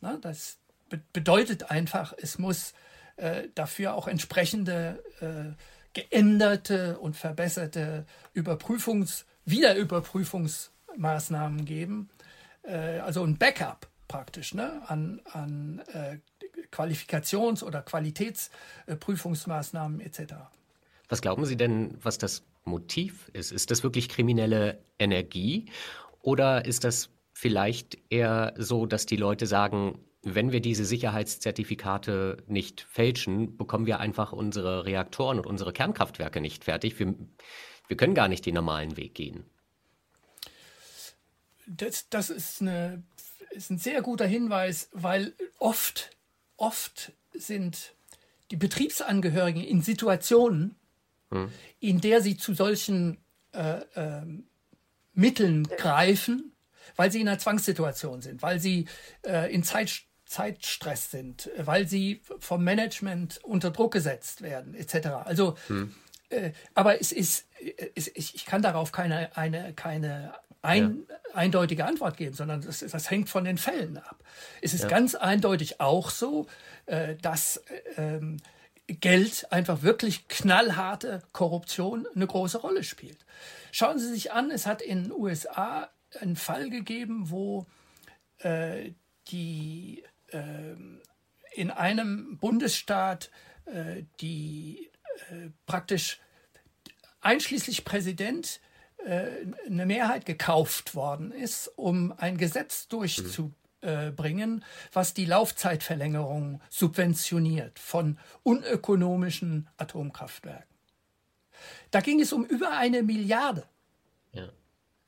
Na, 0.00 0.16
das 0.18 0.58
be 0.88 1.00
bedeutet 1.12 1.70
einfach, 1.70 2.14
es 2.16 2.38
muss 2.38 2.74
äh, 3.16 3.48
dafür 3.54 3.94
auch 3.94 4.08
entsprechende 4.08 5.02
äh, 5.20 5.52
geänderte 5.94 6.98
und 6.98 7.16
verbesserte 7.16 8.04
Überprüfungs-, 8.34 9.24
Wiederüberprüfungsmaßnahmen 9.46 11.64
geben, 11.64 12.10
äh, 12.62 13.00
also 13.00 13.24
ein 13.24 13.38
Backup 13.38 13.88
praktisch 14.08 14.54
ne, 14.54 14.82
an, 14.86 15.20
an 15.32 15.82
äh, 15.92 16.18
Qualifikations- 16.76 17.64
oder 17.64 17.82
Qualitätsprüfungsmaßnahmen 17.82 20.00
etc. 20.00 20.34
Was 21.08 21.22
glauben 21.22 21.46
Sie 21.46 21.56
denn, 21.56 21.96
was 22.02 22.18
das 22.18 22.42
Motiv 22.64 23.30
ist? 23.32 23.52
Ist 23.52 23.70
das 23.70 23.82
wirklich 23.82 24.08
kriminelle 24.08 24.78
Energie 24.98 25.66
oder 26.20 26.64
ist 26.64 26.84
das 26.84 27.10
vielleicht 27.32 27.98
eher 28.10 28.54
so, 28.56 28.86
dass 28.86 29.06
die 29.06 29.16
Leute 29.16 29.46
sagen, 29.46 30.00
wenn 30.22 30.50
wir 30.50 30.60
diese 30.60 30.84
Sicherheitszertifikate 30.84 32.38
nicht 32.48 32.80
fälschen, 32.80 33.56
bekommen 33.56 33.86
wir 33.86 34.00
einfach 34.00 34.32
unsere 34.32 34.84
Reaktoren 34.84 35.38
und 35.38 35.46
unsere 35.46 35.72
Kernkraftwerke 35.72 36.40
nicht 36.40 36.64
fertig. 36.64 36.98
Wir, 36.98 37.14
wir 37.86 37.96
können 37.96 38.14
gar 38.14 38.26
nicht 38.26 38.44
den 38.44 38.54
normalen 38.54 38.96
Weg 38.96 39.14
gehen. 39.14 39.44
Das, 41.66 42.08
das 42.08 42.30
ist, 42.30 42.60
eine, 42.60 43.04
ist 43.50 43.70
ein 43.70 43.78
sehr 43.78 44.02
guter 44.02 44.26
Hinweis, 44.26 44.88
weil 44.92 45.34
oft 45.58 46.15
oft 46.56 47.12
sind 47.32 47.94
die 48.50 48.56
Betriebsangehörigen 48.56 49.62
in 49.62 49.82
Situationen, 49.82 50.76
hm. 51.30 51.50
in 51.80 52.00
der 52.00 52.20
sie 52.20 52.36
zu 52.36 52.54
solchen 52.54 53.18
äh, 53.52 53.80
äh, 53.94 54.22
Mitteln 55.12 55.64
greifen, 55.64 56.52
weil 56.94 57.10
sie 57.10 57.20
in 57.20 57.28
einer 57.28 57.38
Zwangssituation 57.38 58.22
sind, 58.22 58.42
weil 58.42 58.60
sie 58.60 58.86
äh, 59.24 59.52
in 59.52 59.64
Zeit, 59.64 60.02
Zeitstress 60.24 61.10
sind, 61.10 61.50
weil 61.58 61.88
sie 61.88 62.22
vom 62.38 62.62
Management 62.62 63.40
unter 63.44 63.70
Druck 63.70 63.92
gesetzt 63.92 64.42
werden, 64.42 64.74
etc. 64.74 65.08
Also, 65.24 65.56
hm. 65.66 65.94
Äh, 66.28 66.52
aber 66.74 67.00
es 67.00 67.12
ist, 67.12 67.46
es, 67.94 68.08
ich 68.08 68.46
kann 68.46 68.60
darauf 68.60 68.90
keine, 68.90 69.36
eine, 69.36 69.72
keine 69.74 70.34
ein, 70.62 71.04
ja. 71.08 71.16
eindeutige 71.34 71.84
Antwort 71.84 72.16
geben, 72.16 72.34
sondern 72.34 72.60
das, 72.60 72.80
das, 72.80 73.10
hängt 73.10 73.28
von 73.28 73.44
den 73.44 73.58
Fällen 73.58 73.98
ab. 73.98 74.22
Es 74.62 74.74
ist 74.74 74.82
ja. 74.82 74.88
ganz 74.88 75.14
eindeutig 75.14 75.80
auch 75.80 76.10
so, 76.10 76.46
äh, 76.86 77.16
dass 77.16 77.62
ähm, 77.96 78.38
Geld 78.86 79.50
einfach 79.50 79.82
wirklich 79.82 80.28
knallharte 80.28 81.22
Korruption 81.32 82.06
eine 82.14 82.26
große 82.26 82.58
Rolle 82.58 82.84
spielt. 82.84 83.18
Schauen 83.72 83.98
Sie 83.98 84.08
sich 84.08 84.32
an, 84.32 84.50
es 84.50 84.66
hat 84.66 84.80
in 84.82 85.04
den 85.04 85.12
USA 85.12 85.90
einen 86.20 86.36
Fall 86.36 86.70
gegeben, 86.70 87.30
wo 87.30 87.66
äh, 88.38 88.92
die 89.28 90.04
äh, 90.28 90.76
in 91.54 91.70
einem 91.70 92.38
Bundesstaat 92.38 93.30
äh, 93.64 94.04
die 94.20 94.90
äh, 95.30 95.50
praktisch 95.66 96.20
einschließlich 97.20 97.84
Präsident 97.84 98.60
eine 99.06 99.86
Mehrheit 99.86 100.26
gekauft 100.26 100.94
worden 100.94 101.30
ist, 101.32 101.68
um 101.76 102.12
ein 102.16 102.36
Gesetz 102.36 102.88
durchzubringen, 102.88 104.64
was 104.92 105.14
die 105.14 105.26
Laufzeitverlängerung 105.26 106.60
subventioniert 106.68 107.78
von 107.78 108.18
unökonomischen 108.42 109.68
Atomkraftwerken. 109.76 110.76
Da 111.90 112.00
ging 112.00 112.20
es 112.20 112.32
um 112.32 112.44
über 112.44 112.72
eine 112.72 113.02
Milliarde. 113.02 113.64
Ja. 114.32 114.48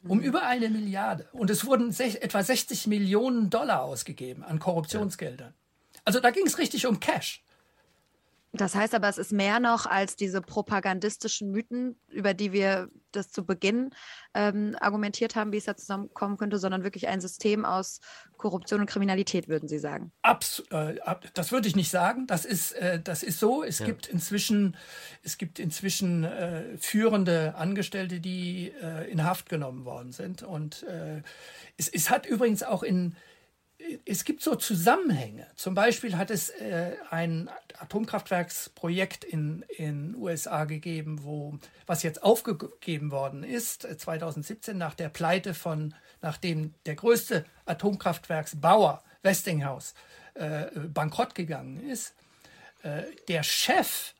Um 0.06 0.20
über 0.20 0.44
eine 0.44 0.70
Milliarde. 0.70 1.28
Und 1.32 1.50
es 1.50 1.66
wurden 1.66 1.94
etwa 1.98 2.42
60 2.42 2.86
Millionen 2.86 3.50
Dollar 3.50 3.82
ausgegeben 3.82 4.44
an 4.44 4.60
Korruptionsgeldern. 4.60 5.54
Also 6.04 6.20
da 6.20 6.30
ging 6.30 6.46
es 6.46 6.58
richtig 6.58 6.86
um 6.86 7.00
Cash. 7.00 7.42
Das 8.52 8.74
heißt 8.74 8.94
aber, 8.94 9.08
es 9.08 9.18
ist 9.18 9.32
mehr 9.32 9.60
noch 9.60 9.86
als 9.86 10.16
diese 10.16 10.40
propagandistischen 10.40 11.50
Mythen, 11.50 12.00
über 12.08 12.32
die 12.32 12.52
wir 12.52 12.88
das 13.12 13.30
zu 13.30 13.44
Beginn 13.44 13.90
ähm, 14.34 14.76
argumentiert 14.80 15.36
haben, 15.36 15.52
wie 15.52 15.56
es 15.56 15.64
da 15.64 15.76
zusammenkommen 15.76 16.36
könnte, 16.36 16.58
sondern 16.58 16.84
wirklich 16.84 17.08
ein 17.08 17.20
System 17.20 17.64
aus 17.64 18.00
Korruption 18.36 18.80
und 18.80 18.86
Kriminalität, 18.86 19.48
würden 19.48 19.68
Sie 19.68 19.78
sagen? 19.78 20.12
Abs 20.22 20.62
äh, 20.70 20.96
das 21.34 21.52
würde 21.52 21.68
ich 21.68 21.76
nicht 21.76 21.90
sagen. 21.90 22.26
Das 22.26 22.44
ist, 22.44 22.72
äh, 22.72 23.00
das 23.00 23.22
ist 23.22 23.38
so. 23.38 23.62
Es 23.62 23.80
ja. 23.80 23.86
gibt 23.86 24.06
inzwischen, 24.06 24.76
es 25.22 25.38
gibt 25.38 25.58
inzwischen 25.58 26.24
äh, 26.24 26.76
führende 26.78 27.54
Angestellte, 27.56 28.20
die 28.20 28.72
äh, 28.82 29.10
in 29.10 29.24
Haft 29.24 29.48
genommen 29.48 29.84
worden 29.84 30.12
sind. 30.12 30.42
Und 30.42 30.84
äh, 30.84 31.22
es, 31.76 31.88
es 31.88 32.10
hat 32.10 32.26
übrigens 32.26 32.62
auch 32.62 32.82
in 32.82 33.16
es 34.04 34.24
gibt 34.24 34.42
so 34.42 34.54
Zusammenhänge. 34.56 35.46
Zum 35.54 35.74
Beispiel 35.74 36.16
hat 36.16 36.30
es 36.30 36.50
äh, 36.50 36.96
ein 37.10 37.48
Atomkraftwerksprojekt 37.78 39.24
in 39.24 39.64
den 39.78 40.16
USA 40.16 40.64
gegeben, 40.64 41.22
wo, 41.22 41.58
was 41.86 42.02
jetzt 42.02 42.22
aufgegeben 42.22 43.10
worden 43.10 43.44
ist, 43.44 43.82
2017 43.82 44.74
äh, 44.74 44.78
nach 44.78 44.94
der 44.94 45.08
Pleite 45.08 45.54
von, 45.54 45.94
nachdem 46.22 46.74
der 46.86 46.96
größte 46.96 47.44
Atomkraftwerksbauer 47.66 49.02
Westinghouse 49.22 49.94
äh, 50.34 50.66
bankrott 50.88 51.34
gegangen 51.34 51.88
ist. 51.88 52.14
Äh, 52.82 53.02
der 53.28 53.42
Chef 53.42 54.14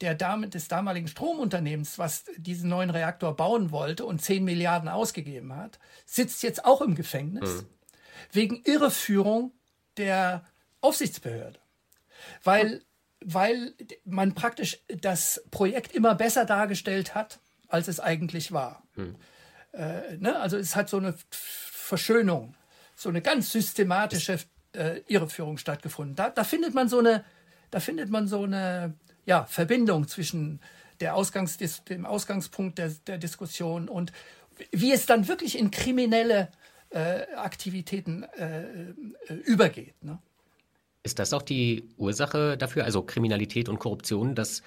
der 0.00 0.14
des 0.14 0.68
damaligen 0.68 1.08
Stromunternehmens, 1.08 1.98
was 1.98 2.24
diesen 2.36 2.70
neuen 2.70 2.90
Reaktor 2.90 3.34
bauen 3.34 3.72
wollte 3.72 4.04
und 4.04 4.22
10 4.22 4.44
Milliarden 4.44 4.88
ausgegeben 4.88 5.56
hat, 5.56 5.80
sitzt 6.06 6.44
jetzt 6.44 6.64
auch 6.64 6.82
im 6.82 6.94
Gefängnis. 6.94 7.62
Mhm 7.62 7.77
wegen 8.32 8.62
Irreführung 8.64 9.52
der 9.96 10.44
Aufsichtsbehörde. 10.80 11.58
Weil, 12.42 12.82
weil 13.20 13.74
man 14.04 14.34
praktisch 14.34 14.78
das 14.88 15.42
Projekt 15.50 15.94
immer 15.94 16.14
besser 16.14 16.44
dargestellt 16.44 17.14
hat, 17.14 17.40
als 17.68 17.88
es 17.88 18.00
eigentlich 18.00 18.52
war. 18.52 18.82
Hm. 18.94 19.16
Äh, 19.72 20.16
ne? 20.18 20.38
Also 20.38 20.56
es 20.56 20.76
hat 20.76 20.88
so 20.88 20.96
eine 20.96 21.14
Verschönung, 21.30 22.54
so 22.94 23.08
eine 23.08 23.22
ganz 23.22 23.52
systematische 23.52 24.38
äh, 24.74 25.00
Irreführung 25.06 25.58
stattgefunden. 25.58 26.16
Da, 26.16 26.30
da, 26.30 26.44
findet 26.44 26.74
man 26.74 26.88
so 26.88 26.98
eine, 26.98 27.24
da 27.70 27.80
findet 27.80 28.10
man 28.10 28.28
so 28.28 28.42
eine 28.44 28.94
ja, 29.26 29.44
Verbindung 29.44 30.08
zwischen 30.08 30.60
der 31.00 31.14
Ausgangs, 31.14 31.58
dem 31.88 32.06
Ausgangspunkt 32.06 32.78
der, 32.78 32.90
der 33.06 33.18
Diskussion 33.18 33.88
und 33.88 34.12
wie 34.72 34.92
es 34.92 35.06
dann 35.06 35.28
wirklich 35.28 35.56
in 35.56 35.70
kriminelle 35.70 36.50
äh, 36.90 37.26
Aktivitäten 37.36 38.22
äh, 38.22 38.62
äh, 38.62 39.34
übergeht. 39.44 40.02
Ne? 40.02 40.18
Ist 41.02 41.18
das 41.18 41.32
auch 41.32 41.42
die 41.42 41.88
Ursache 41.96 42.56
dafür, 42.56 42.84
also 42.84 43.02
Kriminalität 43.02 43.68
und 43.68 43.78
Korruption, 43.78 44.34
dass 44.34 44.62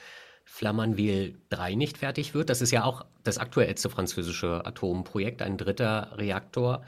Flamanville 0.46 1.36
3 1.50 1.76
nicht 1.76 1.98
fertig 1.98 2.34
wird? 2.34 2.50
Das 2.50 2.62
ist 2.62 2.72
ja 2.72 2.84
auch 2.84 3.06
das 3.24 3.38
aktuellste 3.38 3.90
französische 3.90 4.66
Atomprojekt, 4.66 5.42
ein 5.42 5.58
dritter 5.58 6.18
Reaktor, 6.18 6.84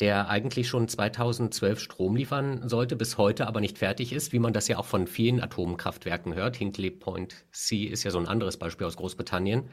der 0.00 0.28
eigentlich 0.28 0.68
schon 0.68 0.88
2012 0.88 1.80
Strom 1.80 2.16
liefern 2.16 2.68
sollte, 2.68 2.96
bis 2.96 3.16
heute 3.16 3.46
aber 3.46 3.60
nicht 3.60 3.78
fertig 3.78 4.12
ist, 4.12 4.32
wie 4.32 4.38
man 4.38 4.52
das 4.52 4.68
ja 4.68 4.78
auch 4.78 4.84
von 4.84 5.06
vielen 5.06 5.40
Atomkraftwerken 5.40 6.34
hört. 6.34 6.56
Hinkley 6.56 6.90
Point 6.90 7.44
C 7.52 7.84
ist 7.84 8.04
ja 8.04 8.10
so 8.10 8.18
ein 8.18 8.28
anderes 8.28 8.58
Beispiel 8.58 8.86
aus 8.86 8.96
Großbritannien. 8.96 9.70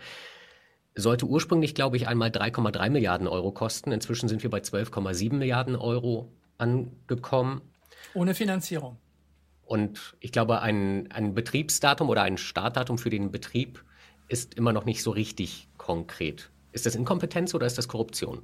Sollte 0.95 1.25
ursprünglich, 1.25 1.73
glaube 1.73 1.97
ich, 1.97 2.07
einmal 2.07 2.29
3,3 2.29 2.89
Milliarden 2.89 3.27
Euro 3.27 3.51
kosten. 3.51 3.91
Inzwischen 3.91 4.29
sind 4.29 4.43
wir 4.43 4.49
bei 4.49 4.59
12,7 4.59 5.33
Milliarden 5.33 5.75
Euro 5.75 6.31
angekommen. 6.57 7.61
Ohne 8.13 8.35
Finanzierung. 8.35 8.97
Und 9.65 10.15
ich 10.19 10.31
glaube, 10.31 10.61
ein, 10.61 11.11
ein 11.11 11.33
Betriebsdatum 11.33 12.09
oder 12.09 12.23
ein 12.23 12.37
Startdatum 12.37 12.97
für 12.97 13.09
den 13.09 13.31
Betrieb 13.31 13.83
ist 14.27 14.53
immer 14.53 14.73
noch 14.73 14.85
nicht 14.85 15.01
so 15.01 15.11
richtig 15.11 15.67
konkret. 15.77 16.51
Ist 16.71 16.85
das 16.85 16.95
Inkompetenz 16.95 17.53
oder 17.53 17.65
ist 17.65 17.77
das 17.77 17.87
Korruption? 17.87 18.41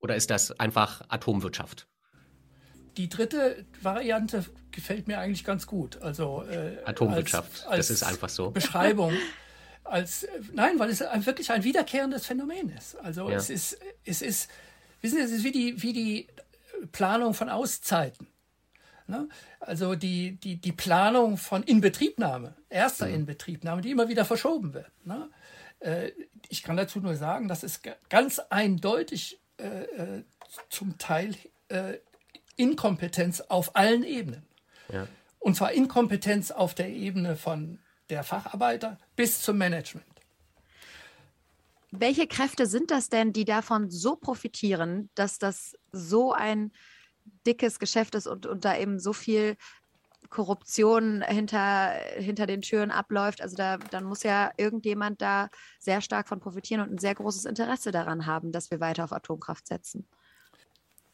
Oder 0.00 0.16
ist 0.16 0.30
das 0.30 0.52
einfach 0.60 1.02
Atomwirtschaft? 1.08 1.88
Die 2.96 3.08
dritte 3.08 3.64
Variante 3.82 4.44
gefällt 4.70 5.08
mir 5.08 5.18
eigentlich 5.18 5.44
ganz 5.44 5.66
gut. 5.66 6.00
Also 6.02 6.44
äh, 6.48 6.76
Atomwirtschaft, 6.84 7.64
als, 7.64 7.66
als 7.66 7.88
das 7.88 7.90
ist 7.90 8.02
einfach 8.04 8.28
so. 8.28 8.50
Beschreibung. 8.50 9.12
als 9.84 10.26
nein, 10.52 10.78
weil 10.78 10.90
es 10.90 11.00
wirklich 11.00 11.50
ein 11.50 11.64
wiederkehrendes 11.64 12.26
Phänomen 12.26 12.70
ist. 12.70 12.96
Also 12.96 13.30
ja. 13.30 13.36
es 13.36 13.50
ist, 13.50 13.78
es 14.04 14.22
ist, 14.22 14.50
wissen 15.00 15.18
Sie, 15.18 15.22
es 15.22 15.30
ist 15.30 15.44
wie 15.44 15.52
die, 15.52 15.82
wie 15.82 15.92
die 15.92 16.26
Planung 16.92 17.34
von 17.34 17.48
Auszeiten. 17.48 18.26
Ne? 19.06 19.28
Also 19.60 19.94
die, 19.94 20.36
die, 20.36 20.56
die 20.56 20.72
Planung 20.72 21.36
von 21.36 21.62
Inbetriebnahme, 21.62 22.54
erster 22.70 23.06
mhm. 23.06 23.14
Inbetriebnahme, 23.14 23.82
die 23.82 23.90
immer 23.90 24.08
wieder 24.08 24.24
verschoben 24.24 24.72
wird. 24.72 24.90
Ne? 25.04 25.28
Äh, 25.80 26.12
ich 26.48 26.62
kann 26.62 26.76
dazu 26.76 27.00
nur 27.00 27.16
sagen, 27.16 27.48
dass 27.48 27.62
es 27.62 27.80
ganz 28.08 28.38
eindeutig 28.38 29.40
äh, 29.58 29.84
äh, 29.84 30.24
zum 30.70 30.96
Teil 30.98 31.34
äh, 31.68 31.98
Inkompetenz 32.56 33.40
auf 33.42 33.76
allen 33.76 34.04
Ebenen. 34.04 34.46
Ja. 34.90 35.06
Und 35.38 35.56
zwar 35.56 35.72
Inkompetenz 35.72 36.50
auf 36.50 36.74
der 36.74 36.88
Ebene 36.88 37.36
von 37.36 37.78
der 38.08 38.24
Facharbeiter 38.24 38.98
bis 39.16 39.42
zum 39.42 39.58
Management. 39.58 40.06
Welche 41.90 42.26
Kräfte 42.26 42.66
sind 42.66 42.90
das 42.90 43.08
denn, 43.08 43.32
die 43.32 43.44
davon 43.44 43.90
so 43.90 44.16
profitieren, 44.16 45.10
dass 45.14 45.38
das 45.38 45.76
so 45.92 46.32
ein 46.32 46.72
dickes 47.46 47.78
Geschäft 47.78 48.14
ist 48.14 48.26
und, 48.26 48.46
und 48.46 48.64
da 48.64 48.76
eben 48.76 48.98
so 48.98 49.12
viel 49.12 49.56
Korruption 50.30 51.22
hinter, 51.22 51.92
hinter 52.16 52.46
den 52.46 52.62
Türen 52.62 52.90
abläuft. 52.90 53.40
Also 53.40 53.56
da, 53.56 53.76
dann 53.76 54.04
muss 54.04 54.24
ja 54.24 54.50
irgendjemand 54.56 55.22
da 55.22 55.48
sehr 55.78 56.00
stark 56.00 56.28
von 56.28 56.40
profitieren 56.40 56.82
und 56.82 56.92
ein 56.92 56.98
sehr 56.98 57.14
großes 57.14 57.44
Interesse 57.44 57.92
daran 57.92 58.26
haben, 58.26 58.50
dass 58.50 58.70
wir 58.70 58.80
weiter 58.80 59.04
auf 59.04 59.12
Atomkraft 59.12 59.68
setzen. 59.68 60.08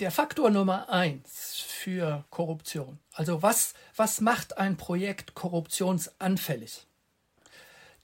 Der 0.00 0.10
Faktor 0.10 0.48
Nummer 0.48 0.88
eins 0.88 1.58
für 1.58 2.24
Korruption. 2.30 2.98
Also 3.12 3.42
was, 3.42 3.74
was 3.94 4.22
macht 4.22 4.56
ein 4.56 4.78
Projekt 4.78 5.34
korruptionsanfällig? 5.34 6.86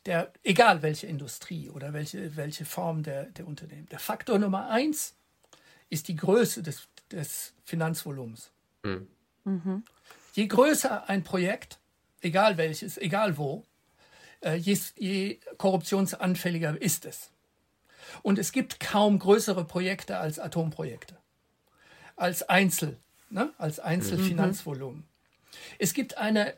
Der, 0.07 0.33
egal 0.45 0.83
welche 0.83 1.09
Industrie 1.09 1.69
oder 1.69 1.93
welche, 1.93 2.37
welche 2.37 2.65
Form 2.65 3.03
der, 3.03 3.25
der 3.25 3.47
Unternehmen. 3.47 3.89
Der 3.91 3.99
Faktor 3.99 4.39
Nummer 4.39 4.71
eins 4.71 5.15
ist 5.91 6.09
die 6.09 6.17
Größe 6.17 6.63
des, 6.63 6.89
des 7.11 7.55
Finanzvolumens. 7.65 8.51
Mhm. 8.85 9.09
Mhm. 9.45 9.85
Je 10.35 10.47
größer 10.47 11.09
ein 11.09 11.25
Projekt, 11.25 11.79
egal 12.21 12.57
welches, 12.57 12.99
egal 12.99 13.37
wo, 13.37 13.65
äh, 14.43 14.55
je, 14.55 14.79
je 14.97 15.41
korruptionsanfälliger 15.59 16.81
ist 16.81 17.05
es. 17.05 17.31
Und 18.23 18.39
es 18.39 18.53
gibt 18.53 18.79
kaum 18.79 19.19
größere 19.19 19.65
Projekte 19.65 20.19
als 20.19 20.39
Atomprojekte. 20.39 21.17
Als 22.15 22.49
Einzel, 22.49 22.97
ne? 23.31 23.53
als 23.59 23.81
Einzelfinanzvolumen. 23.81 24.99
Mhm. 25.01 25.05
Es 25.79 25.95
gibt 25.95 26.17
eine, 26.17 26.55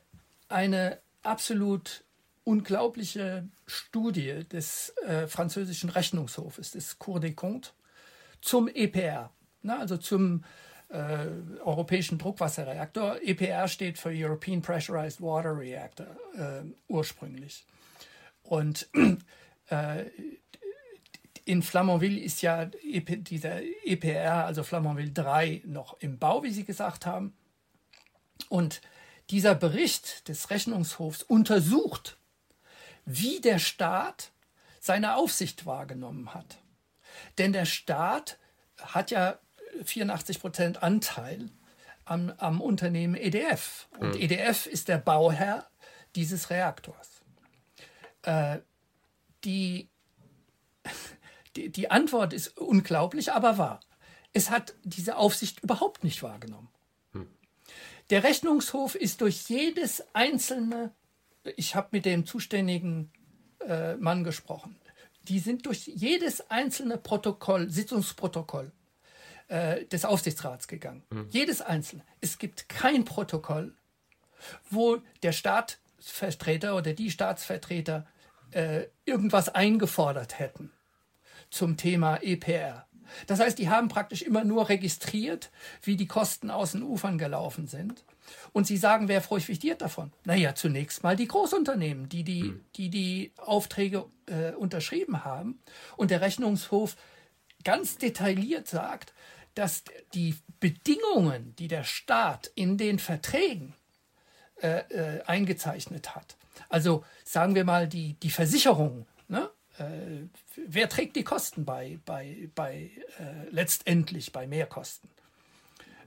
eine 0.49 0.99
absolut 1.23 2.05
unglaubliche 2.49 3.47
Studie 3.67 4.43
des 4.51 4.95
äh, 5.07 5.27
französischen 5.27 5.91
Rechnungshofes, 5.91 6.71
des 6.71 6.99
Cour 6.99 7.21
des 7.21 7.37
Comptes, 7.37 7.75
zum 8.41 8.69
EPR, 8.69 9.31
ne? 9.63 9.79
also 9.79 9.99
zum 9.99 10.45
äh, 10.89 11.27
europäischen 11.63 12.17
Druckwasserreaktor. 12.17 13.19
EPR 13.23 13.69
steht 13.69 13.99
für 13.99 14.09
European 14.11 14.63
Pressurized 14.63 15.21
Water 15.21 15.59
Reactor 15.59 16.07
äh, 16.39 16.63
ursprünglich. 16.89 17.67
Und 18.45 18.89
äh, 19.69 20.05
in 21.45 21.63
Flamanville 21.63 22.19
ist 22.19 22.41
ja 22.41 22.71
EP, 22.83 23.25
dieser 23.25 23.61
EPR, 23.85 24.47
also 24.47 24.63
Flamanville 24.63 25.11
3, 25.11 25.65
noch 25.67 26.01
im 26.01 26.19
Bau, 26.19 26.43
wie 26.43 26.51
Sie 26.51 26.65
gesagt 26.65 27.05
haben. 27.05 27.35
Und 28.49 28.81
dieser 29.29 29.55
Bericht 29.55 30.29
des 30.29 30.49
Rechnungshofs 30.49 31.23
untersucht, 31.23 32.17
wie 33.11 33.41
der 33.41 33.59
Staat 33.59 34.33
seine 34.81 35.17
Aufsicht 35.17 35.65
wahrgenommen 35.65 36.35
hat. 36.35 36.59
Denn 37.39 37.55
der 37.55 37.65
Staat 37.65 38.39
hat 38.79 39.11
ja 39.11 39.39
84 39.83 40.41
Prozent 40.41 40.83
Anteil 40.83 41.51
am, 42.05 42.33
am, 42.37 42.61
Unternehmen 42.61 43.15
EDF. 43.15 43.89
Und 43.99 44.15
mhm. 44.15 44.21
EDF 44.21 44.67
ist 44.67 44.89
der 44.89 44.99
Bauherr 44.99 45.71
dieses 46.17 46.51
Reaktors. 46.51 47.23
Äh, 48.23 48.59
die, 49.45 49.89
die, 51.57 51.71
die 51.71 51.91
Antwort 51.91 52.35
ist 52.35 52.59
unglaublich, 52.59 53.33
aber 53.33 53.57
wahr. 53.57 53.81
Es 54.35 54.51
hat 54.51 54.75
diese 54.85 55.17
Aufsicht 55.17 55.61
überhaupt 55.61 56.05
nicht 56.05 56.23
wahrgenommen. 56.23 56.69
Mhm. 57.13 57.29
Der 58.11 58.23
Rechnungshof 58.23 58.95
ist 58.95 59.23
durch 59.23 59.49
jedes 59.49 60.05
einzelne, 60.15 60.95
ich 61.57 61.75
habe 61.75 61.89
mit 61.93 62.05
dem 62.05 62.27
zuständigen 62.27 63.13
äh, 63.67 63.97
Mann 63.97 64.25
gesprochen, 64.25 64.77
die 65.23 65.39
sind 65.39 65.67
durch 65.67 65.87
jedes 65.87 66.51
einzelne 66.51 66.97
Protokoll, 66.97 67.71
Sitzungsprotokoll 67.71 68.73
äh, 69.49 69.85
des 69.87 70.05
Aufsichtsrats 70.05 70.69
gegangen. 70.69 71.03
Mhm. 71.11 71.27
Jedes 71.31 71.61
einzelne. 71.61 72.03
Es 72.21 72.39
gibt 72.39 72.69
kein 72.69 73.05
Protokoll, 73.05 73.75
wo 74.71 74.99
der 75.23 75.33
Staatsvertreter 75.33 76.77
oder 76.77 76.93
die 76.95 77.11
Staatsvertreter 77.11 78.07
äh, 78.53 78.85
irgendwas 79.05 79.49
eingefordert 79.49 80.39
hätten 80.39 80.73
zum 81.51 81.77
Thema 81.77 82.17
EPR. 82.23 82.87
Das 83.27 83.41
heißt, 83.41 83.59
die 83.59 83.69
haben 83.69 83.89
praktisch 83.89 84.23
immer 84.23 84.45
nur 84.45 84.69
registriert, 84.69 85.51
wie 85.83 85.97
die 85.97 86.07
Kosten 86.07 86.51
aus 86.51 86.73
den 86.73 86.83
Ufern 86.83 87.19
gelaufen 87.19 87.67
sind. 87.67 88.05
Und 88.53 88.67
sie 88.67 88.77
sagen, 88.77 89.09
wer 89.09 89.21
profitiert 89.21 89.81
davon? 89.81 90.13
Naja, 90.25 90.55
zunächst 90.55 91.03
mal 91.03 91.17
die 91.17 91.29
Großunternehmen, 91.29 92.09
die 92.09 92.25
die, 92.25 92.43
hm. 92.43 92.65
die, 92.77 92.91
die 92.91 93.33
Aufträge 93.39 94.05
äh, 94.27 94.53
unterschrieben 94.53 95.25
haben. 95.25 95.61
Und 95.97 96.11
der 96.11 96.21
Rechnungshof 96.21 96.97
ganz 97.65 97.97
detailliert 97.97 98.69
sagt, 98.69 99.15
dass 99.55 99.83
die 100.15 100.37
Bedingungen, 100.61 101.55
die 101.57 101.69
der 101.69 101.85
Staat 101.85 102.51
in 102.55 102.79
den 102.79 102.99
Verträgen 102.99 103.75
äh, 104.63 104.79
äh, 104.91 105.23
eingezeichnet 105.23 106.15
hat, 106.15 106.37
also 106.69 107.05
sagen 107.25 107.55
wir 107.55 107.65
mal 107.65 107.89
die, 107.89 108.15
die 108.15 108.31
Versicherung, 108.31 109.07
ne? 109.29 109.51
Äh, 109.79 110.27
wer 110.57 110.89
trägt 110.89 111.17
die 111.17 111.25
Kosten 111.25 111.65
bei, 111.65 111.99
bei, 112.05 112.51
bei 112.55 112.91
äh, 113.19 113.49
letztendlich 113.51 114.33
bei 114.33 114.47
Mehrkosten, 114.47 115.11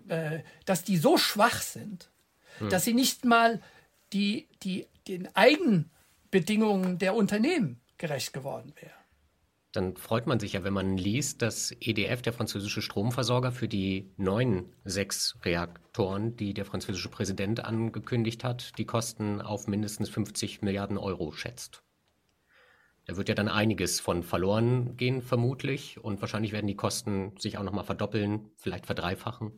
äh, 0.07 0.39
dass 0.65 0.83
die 0.83 0.97
so 0.97 1.17
schwach 1.17 1.61
sind, 1.61 2.09
hm. 2.59 2.69
dass 2.69 2.85
sie 2.85 2.93
nicht 2.93 3.25
mal 3.25 3.61
die, 4.13 4.47
die, 4.63 4.87
den 5.07 5.33
Eigenbedingungen 5.35 6.97
der 6.97 7.15
Unternehmen 7.15 7.79
gerecht 7.97 8.33
geworden 8.33 8.73
wären 8.79 9.01
dann 9.71 9.95
freut 9.95 10.27
man 10.27 10.39
sich 10.39 10.53
ja, 10.53 10.63
wenn 10.63 10.73
man 10.73 10.97
liest, 10.97 11.41
dass 11.41 11.71
EDF, 11.79 12.21
der 12.21 12.33
französische 12.33 12.81
Stromversorger, 12.81 13.51
für 13.51 13.67
die 13.67 14.11
neuen 14.17 14.65
sechs 14.83 15.37
Reaktoren, 15.43 16.35
die 16.35 16.53
der 16.53 16.65
französische 16.65 17.09
Präsident 17.09 17.63
angekündigt 17.63 18.43
hat, 18.43 18.77
die 18.77 18.85
Kosten 18.85 19.41
auf 19.41 19.67
mindestens 19.67 20.09
50 20.09 20.61
Milliarden 20.61 20.97
Euro 20.97 21.31
schätzt. 21.31 21.83
Da 23.07 23.17
wird 23.17 23.29
ja 23.29 23.35
dann 23.35 23.47
einiges 23.47 23.99
von 23.99 24.23
verloren 24.23 24.95
gehen, 24.97 25.21
vermutlich. 25.21 25.99
Und 26.03 26.21
wahrscheinlich 26.21 26.51
werden 26.51 26.67
die 26.67 26.75
Kosten 26.75 27.33
sich 27.37 27.57
auch 27.57 27.63
nochmal 27.63 27.83
verdoppeln, 27.83 28.49
vielleicht 28.57 28.85
verdreifachen. 28.85 29.51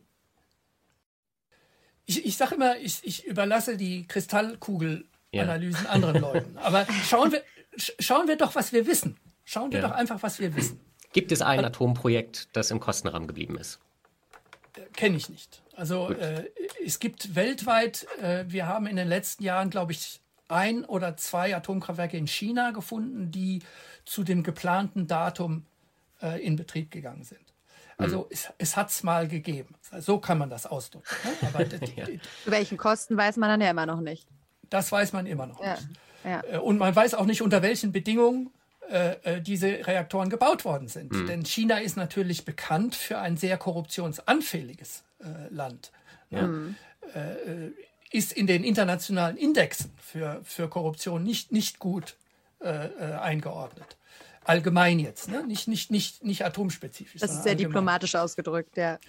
Ich, 2.05 2.25
ich 2.25 2.37
sage 2.37 2.55
immer, 2.55 2.77
ich, 2.77 2.99
ich, 3.03 3.25
überlasse 3.25 3.77
die 3.77 4.07
Kristallkugelanalysen 4.07 5.85
ja. 5.85 5.89
anderen 5.89 6.21
Leuten. 6.21 6.57
Aber 6.57 6.85
schauen 7.07 7.31
wir, 7.31 7.43
schauen 7.77 8.27
wir 8.27 8.37
doch, 8.37 8.55
was 8.55 8.73
wir 8.73 8.87
wissen. 8.87 9.17
Schauen 9.45 9.71
wir 9.71 9.79
ja. 9.79 9.87
doch 9.87 9.95
einfach, 9.95 10.23
was 10.23 10.39
wir 10.39 10.55
wissen. 10.55 10.79
Gibt 11.11 11.31
es 11.31 11.41
ein 11.41 11.63
Atomprojekt, 11.63 12.49
das 12.53 12.71
im 12.71 12.79
Kostenrahmen 12.79 13.27
geblieben 13.27 13.57
ist? 13.57 13.79
Kenne 14.93 15.17
ich 15.17 15.29
nicht. 15.29 15.61
Also 15.75 16.09
äh, 16.09 16.49
es 16.83 16.99
gibt 16.99 17.35
weltweit, 17.35 18.07
äh, 18.21 18.45
wir 18.47 18.67
haben 18.67 18.87
in 18.87 18.95
den 18.95 19.07
letzten 19.07 19.43
Jahren, 19.43 19.69
glaube 19.69 19.91
ich, 19.91 20.21
ein 20.53 20.85
oder 20.85 21.17
zwei 21.17 21.55
Atomkraftwerke 21.55 22.17
in 22.17 22.27
China 22.27 22.71
gefunden, 22.71 23.31
die 23.31 23.61
zu 24.05 24.23
dem 24.23 24.43
geplanten 24.43 25.07
Datum 25.07 25.65
äh, 26.21 26.43
in 26.45 26.55
Betrieb 26.55 26.91
gegangen 26.91 27.23
sind. 27.23 27.41
Also 27.97 28.19
mhm. 28.21 28.25
es, 28.29 28.49
es 28.57 28.77
hat 28.77 28.89
es 28.89 29.03
mal 29.03 29.27
gegeben. 29.27 29.75
So 29.99 30.19
kann 30.19 30.37
man 30.37 30.49
das 30.49 30.65
ausdrücken. 30.65 31.07
Ne? 31.23 31.47
Aber 31.47 31.65
ja. 31.95 32.05
Zu 32.05 32.51
welchen 32.51 32.77
Kosten 32.77 33.17
weiß 33.17 33.37
man 33.37 33.49
dann 33.49 33.61
ja 33.61 33.69
immer 33.69 33.85
noch 33.85 34.01
nicht. 34.01 34.27
Das 34.69 34.91
weiß 34.91 35.13
man 35.13 35.25
immer 35.25 35.45
noch 35.45 35.63
ja. 35.63 35.73
nicht. 35.73 35.87
Ja. 36.23 36.41
Äh, 36.51 36.57
und 36.57 36.77
man 36.77 36.95
weiß 36.95 37.13
auch 37.15 37.25
nicht, 37.25 37.41
unter 37.41 37.61
welchen 37.61 37.91
Bedingungen 37.91 38.49
äh, 38.89 39.15
äh, 39.23 39.41
diese 39.41 39.67
Reaktoren 39.87 40.29
gebaut 40.29 40.65
worden 40.65 40.87
sind. 40.87 41.11
Mhm. 41.11 41.27
Denn 41.27 41.45
China 41.45 41.77
ist 41.77 41.95
natürlich 41.95 42.45
bekannt 42.45 42.95
für 42.95 43.19
ein 43.19 43.37
sehr 43.37 43.57
korruptionsanfälliges 43.57 45.03
äh, 45.19 45.53
Land. 45.53 45.91
Ja. 46.29 46.43
Mhm. 46.43 46.75
Äh, 47.13 47.71
ist 48.13 48.31
in 48.31 48.47
den 48.47 48.63
internationalen 48.63 49.37
Indexen 49.37 49.91
für, 49.97 50.41
für 50.43 50.69
Korruption 50.69 51.23
nicht, 51.23 51.51
nicht 51.51 51.79
gut 51.79 52.15
eingeordnet 52.61 53.97
allgemein 54.45 54.99
jetzt, 54.99 55.29
ne? 55.29 55.45
nicht, 55.45 55.67
nicht, 55.67 55.91
nicht, 55.91 56.23
nicht 56.23 56.45
atomspezifisch. 56.45 57.21
Das 57.21 57.31
ist 57.31 57.43
sehr 57.43 57.51
allgemein. 57.51 57.69
diplomatisch 57.69 58.15
ausgedrückt, 58.15 58.77
ja. 58.77 58.99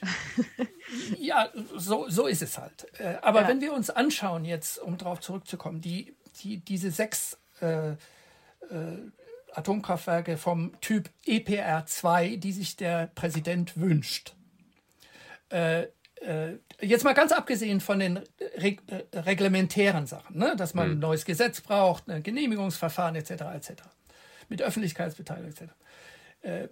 ja, 1.19 1.51
so, 1.77 2.09
so 2.09 2.27
ist 2.27 2.43
es 2.43 2.59
halt. 2.59 2.87
Äh, 2.99 3.17
aber 3.23 3.43
ja. 3.43 3.49
wenn 3.49 3.61
wir 3.61 3.73
uns 3.73 3.91
anschauen, 3.91 4.45
jetzt, 4.45 4.79
um 4.79 4.97
darauf 4.97 5.21
zurückzukommen, 5.21 5.81
die, 5.81 6.15
die, 6.43 6.59
diese 6.59 6.91
sechs 6.91 7.39
äh, 7.61 7.91
äh, 7.91 7.97
Atomkraftwerke 9.53 10.37
vom 10.37 10.79
Typ 10.81 11.11
EPR2, 11.27 12.39
die 12.39 12.53
sich 12.53 12.77
der 12.77 13.09
Präsident 13.15 13.79
wünscht. 13.79 14.35
Äh, 16.27 16.59
jetzt 16.81 17.05
mal 17.05 17.13
ganz 17.13 17.33
abgesehen 17.33 17.81
von 17.81 17.99
den 17.99 18.21
reg 18.57 18.81
äh, 18.87 19.19
reglementären 19.19 20.07
Sachen, 20.07 20.39
ne? 20.39 20.55
dass 20.57 20.75
man 20.75 20.89
mhm. 20.89 20.95
ein 20.95 20.99
neues 21.01 21.25
Gesetz 21.25 21.61
braucht, 21.61 22.09
ein 22.09 22.23
Genehmigungsverfahren 22.23 23.15
etc. 23.17 23.31
etc 23.55 23.83
mit 24.49 24.63
Öffentlichkeitsbeteiligung 24.63 25.51
etc. 25.51 25.73
Äh, 26.43 26.69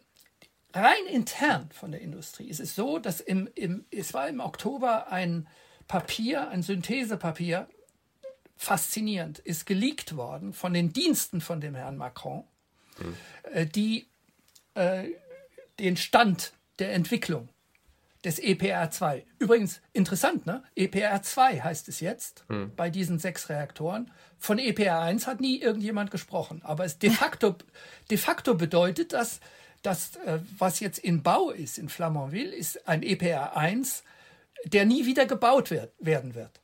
rein 0.72 1.06
intern 1.10 1.68
von 1.72 1.90
der 1.90 2.00
Industrie 2.00 2.48
ist 2.48 2.60
es 2.60 2.74
so, 2.74 2.98
dass 2.98 3.20
im, 3.20 3.48
im, 3.54 3.84
es 3.90 4.14
war 4.14 4.28
im 4.28 4.40
Oktober 4.40 5.10
ein 5.10 5.48
Papier, 5.88 6.48
ein 6.48 6.62
Synthesepapier, 6.62 7.68
faszinierend, 8.56 9.38
ist 9.40 9.66
geleakt 9.66 10.16
worden 10.16 10.52
von 10.52 10.72
den 10.72 10.92
Diensten 10.92 11.40
von 11.40 11.60
dem 11.60 11.74
Herrn 11.74 11.96
Macron, 11.96 12.44
mhm. 12.98 13.16
äh, 13.52 13.66
die 13.66 14.06
äh, 14.74 15.08
den 15.78 15.96
Stand 15.96 16.52
der 16.78 16.92
Entwicklung 16.92 17.48
des 18.24 18.40
EPR2. 18.40 19.24
Übrigens 19.38 19.80
interessant, 19.92 20.46
ne? 20.46 20.62
EPR2 20.76 21.62
heißt 21.62 21.88
es 21.88 22.00
jetzt 22.00 22.44
hm. 22.48 22.72
bei 22.76 22.88
diesen 22.88 23.18
sechs 23.18 23.48
Reaktoren. 23.48 24.10
Von 24.38 24.58
EPR1 24.58 25.26
hat 25.26 25.40
nie 25.40 25.60
irgendjemand 25.60 26.10
gesprochen. 26.10 26.60
Aber 26.64 26.84
es 26.84 26.98
de 26.98 27.10
facto, 27.10 27.56
de 28.10 28.18
facto 28.18 28.54
bedeutet 28.54 29.12
das, 29.12 29.40
dass 29.82 30.16
äh, 30.16 30.38
was 30.58 30.80
jetzt 30.80 30.98
in 30.98 31.22
Bau 31.22 31.50
ist 31.50 31.78
in 31.78 31.88
Flamanville, 31.88 32.54
ist 32.54 32.88
ein 32.88 33.02
EPR1, 33.02 34.02
der 34.66 34.86
nie 34.86 35.06
wieder 35.06 35.26
gebaut 35.26 35.70
wird, 35.70 35.92
werden 35.98 36.34
wird. 36.34 36.60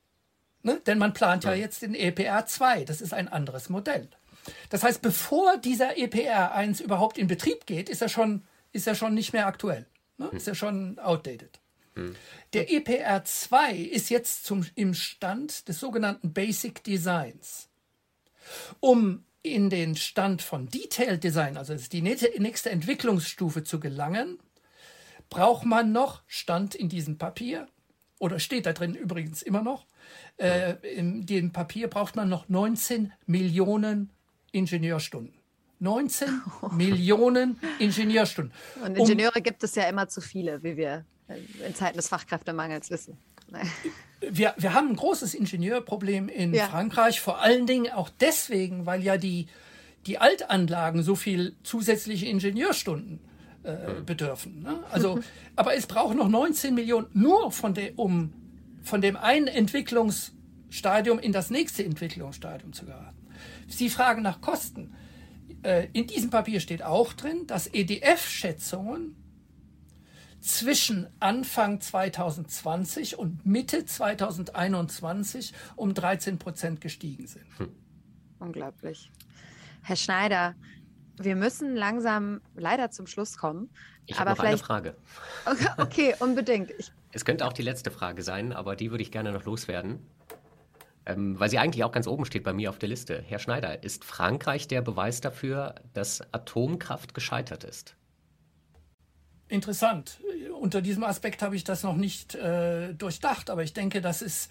Ne? 0.62 0.80
Denn 0.86 0.98
man 0.98 1.12
plant 1.12 1.44
ja. 1.44 1.52
ja 1.52 1.58
jetzt 1.58 1.82
den 1.82 1.96
EPR2. 1.96 2.84
Das 2.84 3.00
ist 3.00 3.12
ein 3.12 3.28
anderes 3.28 3.68
Modell. 3.68 4.08
Das 4.70 4.82
heißt, 4.82 5.02
bevor 5.02 5.58
dieser 5.58 5.96
EPR1 5.96 6.82
überhaupt 6.82 7.18
in 7.18 7.26
Betrieb 7.26 7.66
geht, 7.66 7.88
ist 7.88 8.02
er 8.02 8.08
schon, 8.08 8.44
ist 8.72 8.86
er 8.86 8.94
schon 8.94 9.14
nicht 9.14 9.32
mehr 9.32 9.46
aktuell. 9.46 9.86
Ne? 10.18 10.28
Ist 10.32 10.46
ja 10.46 10.54
schon 10.54 10.98
outdated. 10.98 11.60
Hm. 11.94 12.14
Der 12.52 12.68
EPR2 12.68 13.74
ist 13.74 14.10
jetzt 14.10 14.44
zum, 14.44 14.66
im 14.74 14.94
Stand 14.94 15.68
des 15.68 15.80
sogenannten 15.80 16.32
Basic 16.32 16.82
Designs. 16.84 17.68
Um 18.80 19.24
in 19.42 19.70
den 19.70 19.96
Stand 19.96 20.42
von 20.42 20.68
Detailed 20.68 21.22
Design, 21.22 21.56
also 21.56 21.74
die 21.74 22.02
nächste 22.02 22.70
Entwicklungsstufe 22.70 23.64
zu 23.64 23.80
gelangen, 23.80 24.38
braucht 25.30 25.64
man 25.64 25.92
noch, 25.92 26.22
stand 26.26 26.74
in 26.74 26.88
diesem 26.88 27.18
Papier, 27.18 27.68
oder 28.18 28.40
steht 28.40 28.66
da 28.66 28.72
drin 28.72 28.94
übrigens 28.94 29.42
immer 29.42 29.62
noch, 29.62 29.86
äh, 30.38 30.74
in 30.94 31.26
dem 31.26 31.52
Papier 31.52 31.88
braucht 31.88 32.16
man 32.16 32.28
noch 32.28 32.48
19 32.48 33.12
Millionen 33.26 34.10
Ingenieurstunden. 34.50 35.37
19 35.80 36.42
Millionen 36.72 37.58
Ingenieurstunden. 37.78 38.52
Und 38.84 38.96
Ingenieure 38.96 39.38
um, 39.38 39.42
gibt 39.42 39.62
es 39.62 39.74
ja 39.74 39.88
immer 39.88 40.08
zu 40.08 40.20
viele, 40.20 40.62
wie 40.62 40.76
wir 40.76 41.04
in 41.66 41.74
Zeiten 41.74 41.96
des 41.96 42.08
Fachkräftemangels 42.08 42.90
wissen. 42.90 43.18
Wir, 44.20 44.54
wir 44.56 44.74
haben 44.74 44.88
ein 44.88 44.96
großes 44.96 45.34
Ingenieurproblem 45.34 46.28
in 46.28 46.52
ja. 46.52 46.66
Frankreich, 46.66 47.20
vor 47.20 47.40
allen 47.40 47.66
Dingen 47.66 47.92
auch 47.92 48.10
deswegen, 48.20 48.86
weil 48.86 49.02
ja 49.02 49.16
die, 49.16 49.46
die 50.06 50.18
Altanlagen 50.18 51.02
so 51.02 51.14
viel 51.14 51.56
zusätzliche 51.62 52.26
Ingenieurstunden 52.26 53.20
äh, 53.62 54.00
bedürfen. 54.04 54.62
Ne? 54.62 54.80
Also, 54.90 55.20
aber 55.56 55.74
es 55.74 55.86
braucht 55.86 56.16
noch 56.16 56.28
19 56.28 56.74
Millionen 56.74 57.06
nur 57.12 57.52
von, 57.52 57.74
der, 57.74 57.98
um 57.98 58.32
von 58.82 59.00
dem 59.00 59.16
einen 59.16 59.46
Entwicklungsstadium 59.46 61.18
in 61.18 61.32
das 61.32 61.50
nächste 61.50 61.84
Entwicklungsstadium 61.84 62.72
zu 62.72 62.86
geraten. 62.86 63.16
Sie 63.68 63.88
fragen 63.88 64.22
nach 64.22 64.40
Kosten. 64.40 64.94
Äh, 65.62 65.88
in 65.92 66.06
diesem 66.06 66.30
Papier 66.30 66.60
steht 66.60 66.82
auch 66.82 67.12
drin, 67.12 67.46
dass 67.46 67.66
EDF-Schätzungen 67.66 69.16
zwischen 70.40 71.08
Anfang 71.18 71.80
2020 71.80 73.18
und 73.18 73.44
Mitte 73.44 73.84
2021 73.84 75.52
um 75.76 75.94
13 75.94 76.38
Prozent 76.38 76.80
gestiegen 76.80 77.26
sind. 77.26 77.46
Hm. 77.58 77.72
Unglaublich. 78.38 79.10
Herr 79.82 79.96
Schneider, 79.96 80.54
wir 81.16 81.34
müssen 81.34 81.74
langsam 81.74 82.40
leider 82.54 82.90
zum 82.90 83.08
Schluss 83.08 83.36
kommen. 83.36 83.68
Ich 84.06 84.18
habe 84.18 84.30
noch 84.30 84.38
eine 84.38 84.58
Frage. 84.58 84.96
Okay, 85.44 85.68
okay 85.78 86.14
unbedingt. 86.20 86.70
Ich 86.78 86.92
es 87.10 87.24
könnte 87.24 87.46
auch 87.46 87.52
die 87.52 87.62
letzte 87.62 87.90
Frage 87.90 88.22
sein, 88.22 88.52
aber 88.52 88.76
die 88.76 88.90
würde 88.90 89.02
ich 89.02 89.10
gerne 89.10 89.32
noch 89.32 89.44
loswerden 89.44 89.98
ähm, 91.08 91.40
weil 91.40 91.48
sie 91.48 91.58
eigentlich 91.58 91.82
auch 91.84 91.92
ganz 91.92 92.06
oben 92.06 92.24
steht 92.26 92.44
bei 92.44 92.52
mir 92.52 92.70
auf 92.70 92.78
der 92.78 92.88
Liste. 92.88 93.24
Herr 93.26 93.38
Schneider, 93.38 93.82
ist 93.82 94.04
Frankreich 94.04 94.68
der 94.68 94.82
Beweis 94.82 95.20
dafür, 95.20 95.74
dass 95.94 96.22
Atomkraft 96.32 97.14
gescheitert 97.14 97.64
ist? 97.64 97.96
Interessant. 99.48 100.20
Unter 100.60 100.82
diesem 100.82 101.04
Aspekt 101.04 101.40
habe 101.40 101.56
ich 101.56 101.64
das 101.64 101.82
noch 101.82 101.96
nicht 101.96 102.34
äh, 102.34 102.92
durchdacht, 102.92 103.48
aber 103.48 103.62
ich 103.62 103.72
denke, 103.72 104.02
dass 104.02 104.20
es 104.20 104.50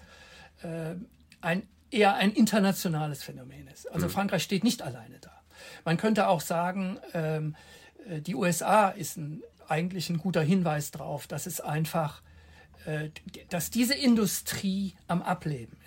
äh, 0.62 0.96
ein, 1.40 1.68
eher 1.90 2.14
ein 2.14 2.32
internationales 2.32 3.22
Phänomen 3.22 3.68
ist. 3.68 3.90
Also 3.92 4.06
mhm. 4.06 4.10
Frankreich 4.10 4.42
steht 4.42 4.64
nicht 4.64 4.82
alleine 4.82 5.20
da. 5.20 5.30
Man 5.84 5.96
könnte 5.96 6.26
auch 6.26 6.40
sagen, 6.40 6.98
ähm, 7.14 7.54
äh, 8.08 8.20
die 8.20 8.34
USA 8.34 8.88
ist 8.88 9.16
ein, 9.16 9.42
eigentlich 9.68 10.10
ein 10.10 10.18
guter 10.18 10.42
Hinweis 10.42 10.90
darauf, 10.90 11.28
dass 11.28 11.46
es 11.46 11.60
einfach, 11.60 12.22
äh, 12.84 13.10
dass 13.50 13.70
diese 13.70 13.94
Industrie 13.94 14.94
am 15.06 15.22
Ableben. 15.22 15.77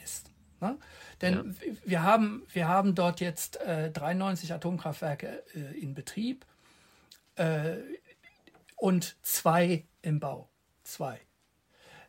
Ne? 0.62 0.78
Denn 1.22 1.56
ja. 1.60 1.74
wir, 1.86 2.04
haben, 2.04 2.44
wir 2.54 2.68
haben 2.68 2.96
dort 2.96 3.20
jetzt 3.20 3.60
äh, 3.62 3.92
93 3.92 4.54
Atomkraftwerke 4.54 5.44
äh, 5.56 5.80
in 5.80 5.94
Betrieb 5.94 6.46
äh, 7.36 7.78
und 8.78 9.16
zwei 9.22 9.86
im 10.02 10.20
Bau. 10.20 10.50
Zwei. 10.84 11.20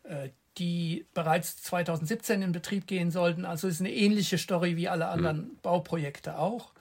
Äh, 0.04 0.30
die 0.58 1.06
bereits 1.14 1.62
2017 1.62 2.42
in 2.42 2.52
Betrieb 2.52 2.86
gehen 2.86 3.10
sollten. 3.10 3.44
Also 3.44 3.68
ist 3.68 3.80
eine 3.80 3.92
ähnliche 3.92 4.36
Story 4.36 4.76
wie 4.76 4.88
alle 4.88 5.08
anderen 5.08 5.48
mhm. 5.48 5.58
Bauprojekte 5.62 6.38
auch. 6.38 6.72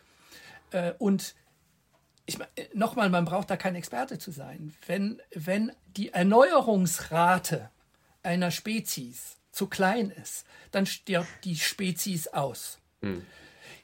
Äh, 0.71 0.93
und 0.97 1.36
ich, 2.25 2.38
nochmal, 2.73 3.10
man 3.10 3.25
braucht 3.25 3.49
da 3.49 3.57
kein 3.57 3.75
Experte 3.75 4.19
zu 4.19 4.31
sein. 4.31 4.73
Wenn, 4.86 5.21
wenn 5.34 5.71
die 5.95 6.10
Erneuerungsrate 6.10 7.69
einer 8.23 8.51
Spezies 8.51 9.38
zu 9.51 9.67
klein 9.67 10.11
ist, 10.11 10.45
dann 10.71 10.85
stirbt 10.85 11.43
die 11.43 11.55
Spezies 11.55 12.27
aus. 12.27 12.79
Hm. 13.01 13.25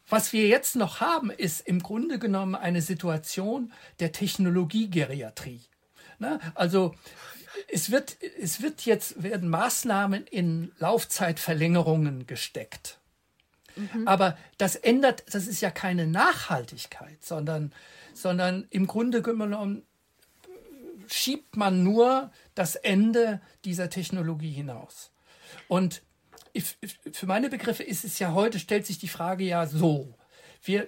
Was 0.10 0.32
wir 0.32 0.47
jetzt 0.47 0.75
noch 0.75 1.01
haben, 1.01 1.32
ist 1.32 1.67
im 1.67 1.84
Grunde 1.84 2.17
genommen 2.17 2.56
eine 2.56 2.82
Situation 2.82 3.73
der 3.99 4.13
Technologiegeriatrie. 4.13 5.62
Ne? 6.19 6.39
Also 6.56 6.95
es 7.69 7.91
wird, 7.91 8.17
es 8.39 8.62
wird 8.62 8.86
jetzt 8.86 9.21
werden 9.21 9.50
Maßnahmen 9.50 10.25
in 10.27 10.71
Laufzeitverlängerungen 10.77 12.25
gesteckt. 12.25 13.00
Mhm. 13.75 14.08
Aber 14.08 14.37
das 14.58 14.75
ändert, 14.75 15.23
das 15.33 15.48
ist 15.48 15.62
ja 15.62 15.71
keine 15.71 16.08
Nachhaltigkeit, 16.08 17.23
sondern, 17.23 17.73
sondern 18.13 18.65
im 18.69 18.87
Grunde 18.87 19.21
genommen 19.21 19.83
schiebt 21.08 21.56
man 21.56 21.83
nur 21.83 22.31
das 22.56 22.75
Ende 22.75 23.42
dieser 23.65 23.89
Technologie 23.89 24.52
hinaus. 24.52 25.12
Und 25.67 26.02
ich, 26.54 26.77
für 27.12 27.25
meine 27.25 27.50
Begriffe 27.50 27.83
ist 27.83 28.04
es 28.04 28.19
ja 28.19 28.33
heute, 28.33 28.60
stellt 28.60 28.85
sich 28.85 28.98
die 28.98 29.08
Frage 29.08 29.43
ja 29.43 29.67
so. 29.67 30.15
Wir, 30.63 30.87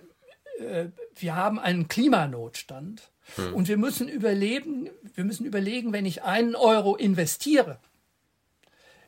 äh, 0.60 0.88
wir 1.16 1.36
haben 1.36 1.60
einen 1.60 1.88
Klimanotstand 1.88 3.12
hm. 3.36 3.54
und 3.54 3.68
wir 3.68 3.78
müssen 3.78 4.08
überleben, 4.08 4.90
wir 5.14 5.24
müssen 5.24 5.46
überlegen, 5.46 5.94
wenn 5.94 6.06
ich 6.06 6.24
einen 6.24 6.56
Euro 6.56 6.96
investiere 6.96 7.80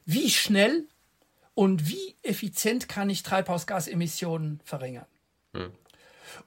wie 0.05 0.29
schnell 0.29 0.87
und 1.53 1.87
wie 1.89 2.15
effizient 2.23 2.89
kann 2.89 3.09
ich 3.09 3.23
Treibhausgasemissionen 3.23 4.61
verringern. 4.63 5.05
Hm. 5.53 5.71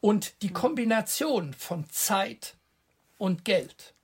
Und 0.01 0.43
die 0.43 0.53
Kombination 0.53 1.53
von 1.55 1.89
Zeit 1.91 2.57
und 3.19 3.45
Geld 3.45 3.95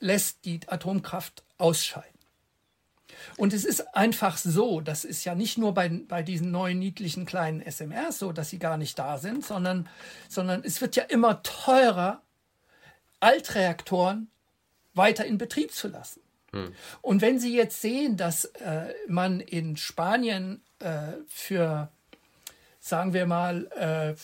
lässt 0.00 0.44
die 0.44 0.60
Atomkraft 0.66 1.44
ausscheiden. 1.58 2.17
Und 3.36 3.52
es 3.52 3.64
ist 3.64 3.94
einfach 3.94 4.36
so, 4.36 4.80
das 4.80 5.04
ist 5.04 5.24
ja 5.24 5.34
nicht 5.34 5.58
nur 5.58 5.74
bei, 5.74 5.88
bei 5.88 6.22
diesen 6.22 6.50
neuen 6.50 6.78
niedlichen 6.78 7.26
kleinen 7.26 7.62
SMRs 7.62 8.18
so, 8.18 8.32
dass 8.32 8.50
sie 8.50 8.58
gar 8.58 8.76
nicht 8.76 8.98
da 8.98 9.18
sind, 9.18 9.44
sondern, 9.44 9.88
sondern 10.28 10.62
es 10.64 10.80
wird 10.80 10.96
ja 10.96 11.04
immer 11.04 11.42
teurer, 11.42 12.22
Altreaktoren 13.20 14.30
weiter 14.94 15.24
in 15.24 15.38
Betrieb 15.38 15.72
zu 15.72 15.88
lassen. 15.88 16.20
Hm. 16.52 16.72
Und 17.02 17.20
wenn 17.20 17.38
Sie 17.38 17.54
jetzt 17.54 17.80
sehen, 17.80 18.16
dass 18.16 18.44
äh, 18.44 18.94
man 19.06 19.40
in 19.40 19.76
Spanien 19.76 20.62
äh, 20.78 21.14
für, 21.26 21.90
sagen 22.80 23.12
wir 23.12 23.26
mal, 23.26 23.66
äh, 23.76 24.14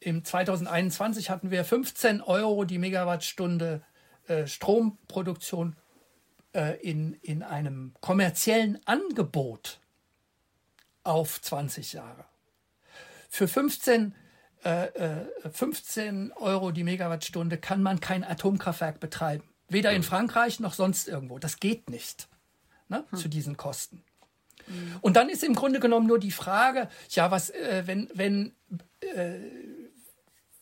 im 0.00 0.24
2021 0.24 1.30
hatten 1.30 1.50
wir 1.50 1.64
15 1.64 2.20
Euro 2.20 2.64
die 2.64 2.78
Megawattstunde 2.78 3.82
äh, 4.26 4.46
Stromproduktion 4.46 5.76
äh, 6.54 6.80
in, 6.80 7.14
in 7.22 7.42
einem 7.42 7.94
kommerziellen 8.00 8.78
Angebot 8.86 9.80
auf 11.04 11.40
20 11.40 11.94
Jahre. 11.94 12.24
Für 13.28 13.48
15, 13.48 14.14
äh, 14.62 14.88
15 15.50 16.30
äh, 16.30 16.40
Euro 16.40 16.70
die 16.70 16.84
Megawattstunde 16.84 17.58
kann 17.58 17.82
man 17.82 18.00
kein 18.00 18.24
Atomkraftwerk 18.24 19.00
betreiben. 19.00 19.44
Weder 19.68 19.92
in 19.92 20.02
Frankreich 20.02 20.60
noch 20.60 20.74
sonst 20.74 21.08
irgendwo. 21.08 21.38
Das 21.38 21.58
geht 21.58 21.88
nicht 21.88 22.28
ne, 22.88 23.04
hm. 23.10 23.18
zu 23.18 23.28
diesen 23.28 23.56
Kosten. 23.56 24.04
Hm. 24.66 24.96
Und 25.00 25.16
dann 25.16 25.28
ist 25.28 25.42
im 25.42 25.54
Grunde 25.54 25.80
genommen 25.80 26.06
nur 26.06 26.18
die 26.18 26.30
Frage, 26.30 26.88
ja, 27.10 27.30
was, 27.30 27.50
äh, 27.50 27.82
wenn, 27.86 28.08
wenn 28.14 28.52
äh, 29.00 29.38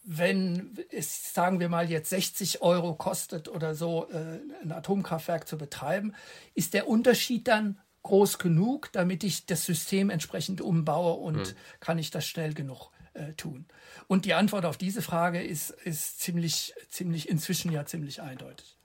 wenn 0.03 0.79
es, 0.91 1.35
sagen 1.35 1.61
wir 1.61 1.69
mal, 1.69 1.91
jetzt 1.91 2.11
60 2.11 2.63
Euro 2.63 2.95
kostet 2.95 3.49
oder 3.49 3.75
so, 3.75 4.09
äh, 4.11 4.41
ein 4.63 4.73
Atomkraftwerk 4.73 5.47
zu 5.47 5.59
betreiben, 5.59 6.15
ist 6.55 6.75
der 6.75 6.89
Unterschied 6.89 7.49
dann 7.49 7.79
groß 8.03 8.39
genug, 8.39 8.91
damit 8.93 9.25
ich 9.25 9.47
das 9.47 9.65
System 9.65 10.09
entsprechend 10.11 10.61
umbaue 10.61 11.15
und 11.15 11.49
hm. 11.49 11.55
kann 11.81 11.99
ich 11.99 12.11
das 12.11 12.27
schnell 12.27 12.55
genug 12.55 12.91
äh, 13.13 13.35
tun? 13.35 13.67
Und 14.07 14.25
die 14.25 14.35
Antwort 14.35 14.65
auf 14.65 14.79
diese 14.79 15.03
Frage 15.03 15.43
ist, 15.43 15.71
ist 15.71 16.21
ziemlich, 16.21 16.75
ziemlich, 16.89 17.29
inzwischen 17.29 17.71
ja 17.71 17.85
ziemlich 17.85 18.23
eindeutig. 18.23 18.79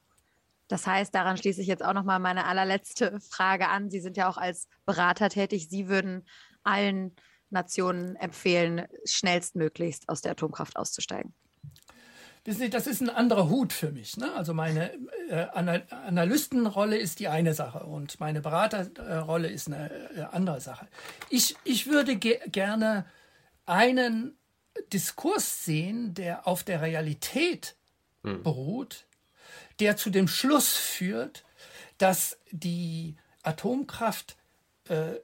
Das 0.67 0.87
heißt, 0.87 1.13
daran 1.13 1.37
schließe 1.37 1.61
ich 1.61 1.67
jetzt 1.67 1.85
auch 1.85 1.93
noch 1.93 2.03
mal 2.03 2.19
meine 2.19 2.45
allerletzte 2.45 3.19
Frage 3.21 3.69
an. 3.69 3.89
Sie 3.89 3.99
sind 3.99 4.17
ja 4.17 4.27
auch 4.27 4.37
als 4.37 4.67
Berater 4.85 5.29
tätig. 5.29 5.69
Sie 5.69 5.87
würden 5.87 6.25
allen 6.63 7.15
Nationen 7.49 8.15
empfehlen, 8.15 8.87
schnellstmöglichst 9.05 10.09
aus 10.09 10.21
der 10.21 10.31
Atomkraft 10.31 10.75
auszusteigen? 10.75 11.33
Wissen 12.43 12.59
Sie, 12.59 12.69
das 12.69 12.85
ist 12.85 13.01
ein 13.01 13.09
anderer 13.09 13.49
Hut 13.49 13.73
für 13.73 13.91
mich. 13.91 14.17
Ne? 14.17 14.31
Also 14.33 14.53
meine 14.53 14.93
äh, 15.29 15.47
Analystenrolle 15.53 16.95
ist 16.95 17.19
die 17.19 17.27
eine 17.27 17.55
Sache 17.55 17.79
und 17.79 18.19
meine 18.19 18.41
Beraterrolle 18.41 19.47
ist 19.47 19.67
eine 19.67 19.91
äh, 20.15 20.21
andere 20.31 20.61
Sache. 20.61 20.87
Ich, 21.29 21.55
ich 21.63 21.87
würde 21.87 22.17
ge 22.17 22.39
gerne 22.47 23.05
einen 23.65 24.37
Diskurs 24.93 25.65
sehen, 25.65 26.13
der 26.13 26.47
auf 26.47 26.63
der 26.63 26.81
Realität 26.81 27.75
hm. 28.23 28.43
beruht, 28.43 29.07
der 29.79 29.97
zu 29.97 30.11
dem 30.11 30.27
Schluss 30.27 30.75
führt, 30.75 31.45
dass 31.97 32.37
die 32.51 33.15
Atomkraft 33.41 34.33
äh, 34.33 34.43
äh, 34.89 35.19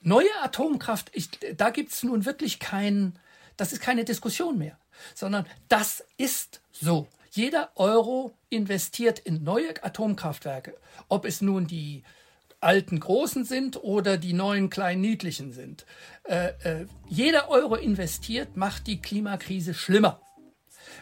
neue 0.00 0.28
Atomkraft, 0.42 1.10
ich, 1.12 1.28
da 1.56 1.70
gibt 1.70 1.92
es 1.92 2.02
nun 2.02 2.24
wirklich 2.24 2.60
kein, 2.60 3.18
das 3.56 3.72
ist 3.72 3.80
keine 3.80 4.04
Diskussion 4.04 4.58
mehr, 4.58 4.78
sondern 5.14 5.46
das 5.68 6.04
ist 6.16 6.60
so. 6.72 7.08
Jeder 7.30 7.70
Euro 7.74 8.32
investiert 8.48 9.18
in 9.18 9.44
neue 9.44 9.82
Atomkraftwerke, 9.84 10.74
ob 11.08 11.26
es 11.26 11.42
nun 11.42 11.66
die 11.66 12.02
alten 12.60 12.98
großen 12.98 13.44
sind 13.44 13.82
oder 13.82 14.16
die 14.16 14.32
neuen 14.32 14.70
kleinen 14.70 15.02
niedlichen 15.02 15.52
sind. 15.52 15.84
Äh, 16.24 16.52
äh, 16.62 16.86
jeder 17.08 17.48
Euro 17.48 17.74
investiert 17.74 18.56
macht 18.56 18.86
die 18.86 19.00
Klimakrise 19.00 19.74
schlimmer, 19.74 20.20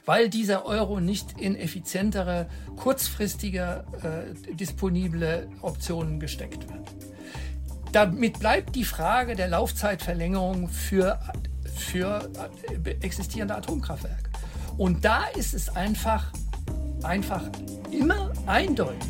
weil 0.05 0.29
dieser 0.29 0.67
Euro 0.67 1.01
nicht 1.01 1.41
in 1.41 1.57
effizientere, 1.57 2.49
kurzfristige, 2.77 3.85
äh, 4.03 4.55
disponible 4.55 5.49
Optionen 5.63 6.19
gesteckt 6.19 6.69
wird. 6.69 6.89
Damit 7.95 8.41
bleibt 8.41 8.75
die 8.75 8.85
Frage 8.85 9.37
der 9.37 9.47
Laufzeitverlängerung 9.47 10.69
für, 10.69 11.21
für 11.77 12.29
existierende 13.03 13.55
Atomkraftwerke. 13.55 14.31
Und 14.77 15.05
da 15.05 15.27
ist 15.37 15.55
es 15.55 15.69
einfach, 15.77 16.33
einfach 17.05 17.45
immer 17.93 18.33
eindeutig, 18.47 19.09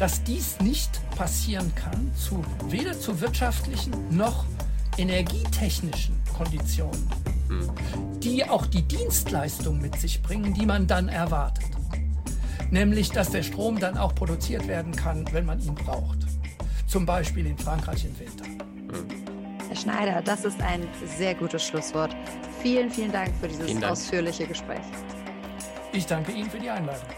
dass 0.00 0.24
dies 0.24 0.58
nicht 0.58 1.00
passieren 1.10 1.72
kann, 1.76 2.10
zu, 2.16 2.44
weder 2.68 2.98
zu 2.98 3.20
wirtschaftlichen 3.20 3.92
noch 4.10 4.46
energietechnischen 4.98 6.16
Konditionen, 6.36 7.08
hm. 7.46 7.70
die 8.18 8.44
auch 8.48 8.66
die 8.66 8.82
Dienstleistung 8.82 9.80
mit 9.80 9.94
sich 10.00 10.20
bringen, 10.22 10.54
die 10.54 10.66
man 10.66 10.88
dann 10.88 11.08
erwartet. 11.08 11.70
Nämlich, 12.72 13.10
dass 13.10 13.30
der 13.30 13.44
Strom 13.44 13.78
dann 13.78 13.96
auch 13.96 14.12
produziert 14.12 14.66
werden 14.66 14.90
kann, 14.90 15.24
wenn 15.30 15.46
man 15.46 15.60
ihn 15.60 15.76
braucht 15.76 16.25
zum 16.86 17.04
Beispiel 17.04 17.46
in 17.46 17.58
Frankreich 17.58 18.04
im 18.04 18.18
Winter. 18.18 18.44
Herr 19.68 19.76
Schneider, 19.76 20.22
das 20.22 20.44
ist 20.44 20.60
ein 20.62 20.86
sehr 21.04 21.34
gutes 21.34 21.64
Schlusswort. 21.64 22.14
Vielen, 22.62 22.90
vielen 22.90 23.12
Dank 23.12 23.34
für 23.40 23.48
dieses 23.48 23.66
Dank. 23.66 23.84
ausführliche 23.84 24.46
Gespräch. 24.46 24.84
Ich 25.92 26.06
danke 26.06 26.32
Ihnen 26.32 26.50
für 26.50 26.58
die 26.58 26.70
Einladung. 26.70 27.08